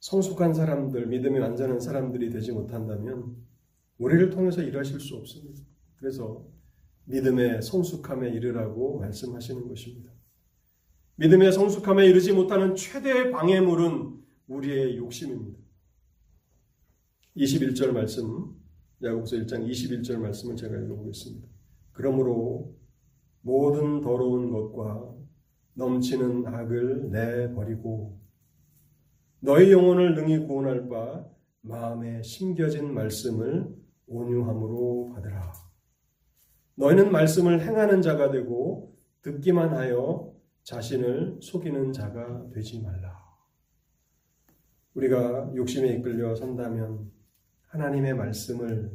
성숙한 0.00 0.54
사람들, 0.54 1.06
믿음이 1.06 1.38
완전한 1.38 1.80
사람들이 1.80 2.30
되지 2.30 2.52
못한다면 2.52 3.36
우리를 3.98 4.30
통해서 4.30 4.62
일하실 4.62 5.00
수 5.00 5.16
없습니다. 5.16 5.62
그래서 5.96 6.46
믿음의 7.06 7.62
성숙함에 7.62 8.30
이르라고 8.30 8.98
말씀하시는 9.00 9.66
것입니다. 9.66 10.15
믿음의 11.18 11.52
성숙함에 11.52 12.06
이르지 12.06 12.32
못하는 12.32 12.74
최대의 12.74 13.30
방해물은 13.30 14.20
우리의 14.48 14.98
욕심입니다. 14.98 15.58
21절 17.36 17.92
말씀, 17.92 18.54
야고보서 19.02 19.36
1장 19.36 19.66
21절 19.66 20.18
말씀을 20.18 20.56
제가 20.56 20.76
읽어보겠습니다. 20.76 21.48
그러므로 21.92 22.74
모든 23.40 24.02
더러운 24.02 24.50
것과 24.50 25.14
넘치는 25.74 26.46
악을 26.46 27.10
내버리고 27.10 28.18
너희 29.40 29.72
영혼을 29.72 30.14
능히 30.14 30.46
구원할 30.46 30.88
바 30.88 31.26
마음에 31.62 32.22
심겨진 32.22 32.92
말씀을 32.92 33.74
온유함으로 34.06 35.12
받으라. 35.14 35.52
너희는 36.74 37.10
말씀을 37.10 37.66
행하는 37.66 38.02
자가 38.02 38.30
되고 38.30 38.94
듣기만 39.22 39.70
하여 39.70 40.35
자신을 40.66 41.38
속이는 41.40 41.92
자가 41.92 42.50
되지 42.52 42.82
말라. 42.82 43.24
우리가 44.94 45.52
욕심에 45.54 45.94
이끌려 45.94 46.34
산다면 46.34 47.12
하나님의 47.66 48.14
말씀을 48.14 48.90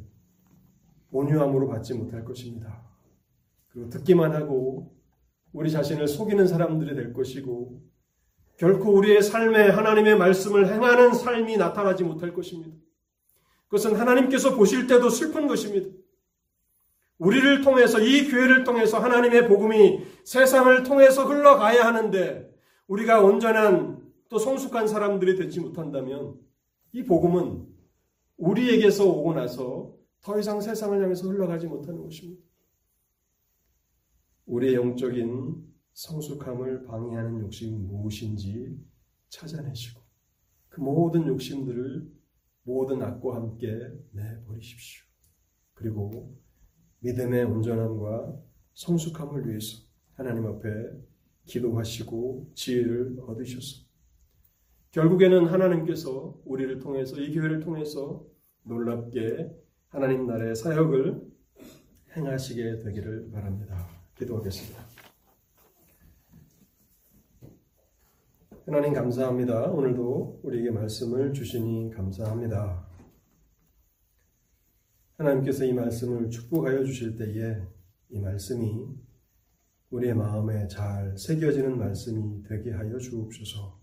온유함으로 1.12 1.70
받지 1.70 1.94
못할 1.94 2.26
것입니다. 2.26 2.84
그리고 3.70 3.90
듣기만 3.90 4.34
하고 4.34 4.94
우리 5.54 5.72
자신을 5.72 6.10
속이는 6.10 6.46
사람들이 6.46 6.94
될 6.94 7.14
것이고 7.14 7.82
결코 8.58 8.94
우리의 8.94 9.22
삶에 9.22 9.70
하나님의 9.70 10.18
말씀을 10.18 10.74
행하는 10.74 11.14
삶이 11.14 11.56
나타나지 11.56 12.04
못할 12.04 12.34
것입니다. 12.34 12.76
그것은 13.68 13.96
하나님께서 13.96 14.58
보실 14.58 14.88
때도 14.88 15.10
슬픈 15.10 15.48
것입니다. 15.48 16.01
우리를 17.22 17.62
통해서 17.62 18.00
이 18.00 18.28
교회를 18.28 18.64
통해서 18.64 18.98
하나님의 18.98 19.48
복음이 19.48 20.00
세상을 20.24 20.82
통해서 20.82 21.24
흘러가야 21.26 21.86
하는데 21.86 22.52
우리가 22.88 23.22
온전한 23.22 24.02
또 24.28 24.40
성숙한 24.40 24.88
사람들이 24.88 25.36
되지 25.38 25.60
못한다면 25.60 26.40
이 26.94 27.04
복음은 27.04 27.68
우리에게서 28.38 29.08
오고 29.08 29.36
나서 29.36 29.96
더 30.22 30.40
이상 30.40 30.62
세상을 30.62 31.00
향해서 31.00 31.28
흘러가지 31.28 31.68
못하는 31.68 32.02
것입니다. 32.02 32.42
우리의 34.48 34.74
영적인 34.74 35.64
성숙함을 35.94 36.86
방해하는 36.86 37.42
욕심이 37.42 37.78
무엇인지 37.78 38.80
찾아내시고 39.30 40.02
그 40.70 40.80
모든 40.80 41.28
욕심들을 41.28 42.12
모든 42.64 43.04
악과 43.04 43.36
함께 43.36 43.68
내버리십시오. 44.12 45.06
그리고 45.76 46.36
믿음의 47.02 47.46
온전함과 47.46 48.36
성숙함을 48.74 49.48
위해서 49.48 49.84
하나님 50.14 50.46
앞에 50.48 50.70
기도하시고 51.46 52.52
지혜를 52.54 53.18
얻으셔서 53.28 53.86
결국에는 54.92 55.46
하나님께서 55.46 56.40
우리를 56.46 56.80
통해서 56.80 57.18
이 57.18 57.34
교회를 57.34 57.60
통해서 57.62 58.26
놀랍게 58.64 59.50
하나님 59.90 60.28
나라의 60.28 60.56
사역을 60.56 61.22
행하시게 62.16 62.80
되기를 62.80 63.32
바랍니다. 63.32 63.88
기도하겠습니다. 64.18 64.82
하나님 68.66 68.94
감사합니다. 68.94 69.72
오늘도 69.72 70.42
우리에게 70.44 70.72
말씀을 70.72 71.34
주시니 71.34 71.92
감사합니다. 71.96 72.91
하나님께서 75.22 75.66
이 75.66 75.74
말씀을 75.74 76.30
축복하여 76.30 76.84
주실 76.84 77.16
때에 77.16 77.62
이 78.10 78.20
말씀이 78.20 78.88
우리의 79.92 80.16
마음에 80.16 80.68
잘 80.68 81.16
새겨지는 81.18 81.78
말씀이 81.78 82.44
되게 82.48 82.72
하여 82.72 82.98
주옵소서. 82.98 83.80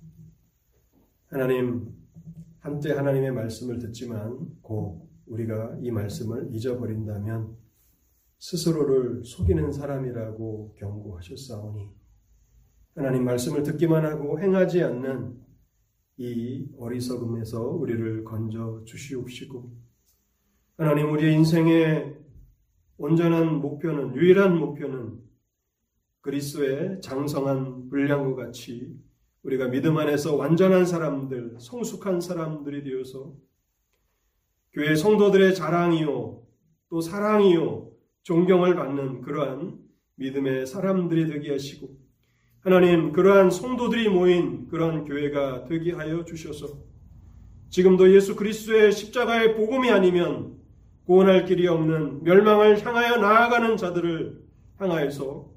하나님, 1.29 1.95
한때 2.59 2.93
하나님의 2.93 3.33
말씀을 3.33 3.79
듣지만 3.79 4.59
곧 4.63 5.09
우리가 5.27 5.79
이 5.81 5.91
말씀을 5.91 6.49
잊어버린다면 6.53 7.57
스스로를 8.39 9.23
속이는 9.25 9.73
사람이라고 9.73 10.75
경고하셨사오니 10.79 11.91
하나님 12.95 13.25
말씀을 13.25 13.63
듣기만 13.63 14.05
하고 14.05 14.41
행하지 14.41 14.83
않는 14.83 15.39
이 16.17 16.69
어리석음에서 16.79 17.63
우리를 17.63 18.25
건져 18.25 18.83
주시옵시고 18.85 19.88
하나님 20.81 21.11
우리의 21.11 21.35
인생의 21.35 22.15
온전한 22.99 23.57
목표는 23.57 24.15
유일한 24.15 24.57
목표는 24.57 25.19
그리스도의 26.21 27.01
장성한 27.01 27.89
분량과 27.89 28.45
같이 28.45 28.95
우리가 29.43 29.67
믿음 29.71 29.99
안에서 29.99 30.37
완전한 30.37 30.87
사람들, 30.87 31.57
성숙한 31.59 32.21
사람들이 32.21 32.85
되어서 32.85 33.35
교회 34.73 34.95
성도들의 34.95 35.57
자랑이요, 35.57 36.47
또 36.91 37.01
사랑이요, 37.01 37.91
존경을 38.23 38.77
받는 38.77 39.23
그러한 39.23 39.81
믿음의 40.15 40.69
사람들이 40.69 41.27
되게 41.27 41.51
하시고, 41.51 41.89
하나님, 42.61 43.11
그러한 43.11 43.51
성도들이 43.51 44.11
모인 44.11 44.69
그러한 44.69 45.07
교회가 45.07 45.65
되게 45.65 45.91
하여 45.91 46.25
주셔서, 46.25 46.69
지금도 47.69 48.15
예수 48.15 48.37
그리스도의 48.37 48.93
십자가의 48.93 49.57
복음이 49.57 49.91
아니면 49.91 50.58
구원할 51.09 51.47
길이 51.47 51.67
없는 51.67 52.23
멸망을 52.23 52.85
향하여 52.85 53.17
나아가는 53.17 53.79
자들을 53.79 54.43
향하여서 54.77 55.49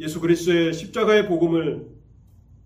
예수 0.00 0.20
그리스도의 0.20 0.74
십자가의 0.74 1.28
복음을 1.28 1.86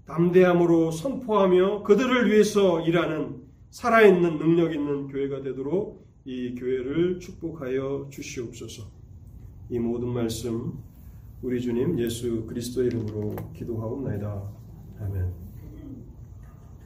담대함으로 0.06 0.90
선포하며 0.90 1.82
그들을 1.82 2.30
위해서 2.30 2.80
일하는 2.80 3.42
살아있는 3.68 4.38
능력 4.38 4.74
있는 4.74 5.08
교회가 5.08 5.42
되도록 5.42 6.08
이 6.24 6.54
교회를 6.54 7.20
축복하여 7.20 8.08
주시옵소서. 8.10 8.84
이 9.68 9.78
모든 9.78 10.08
말씀 10.08 10.78
우리 11.42 11.60
주님 11.60 11.98
예수 11.98 12.46
그리스도 12.46 12.84
이름으로 12.84 13.36
기도하옵나이다. 13.52 14.50
아멘. 15.00 15.43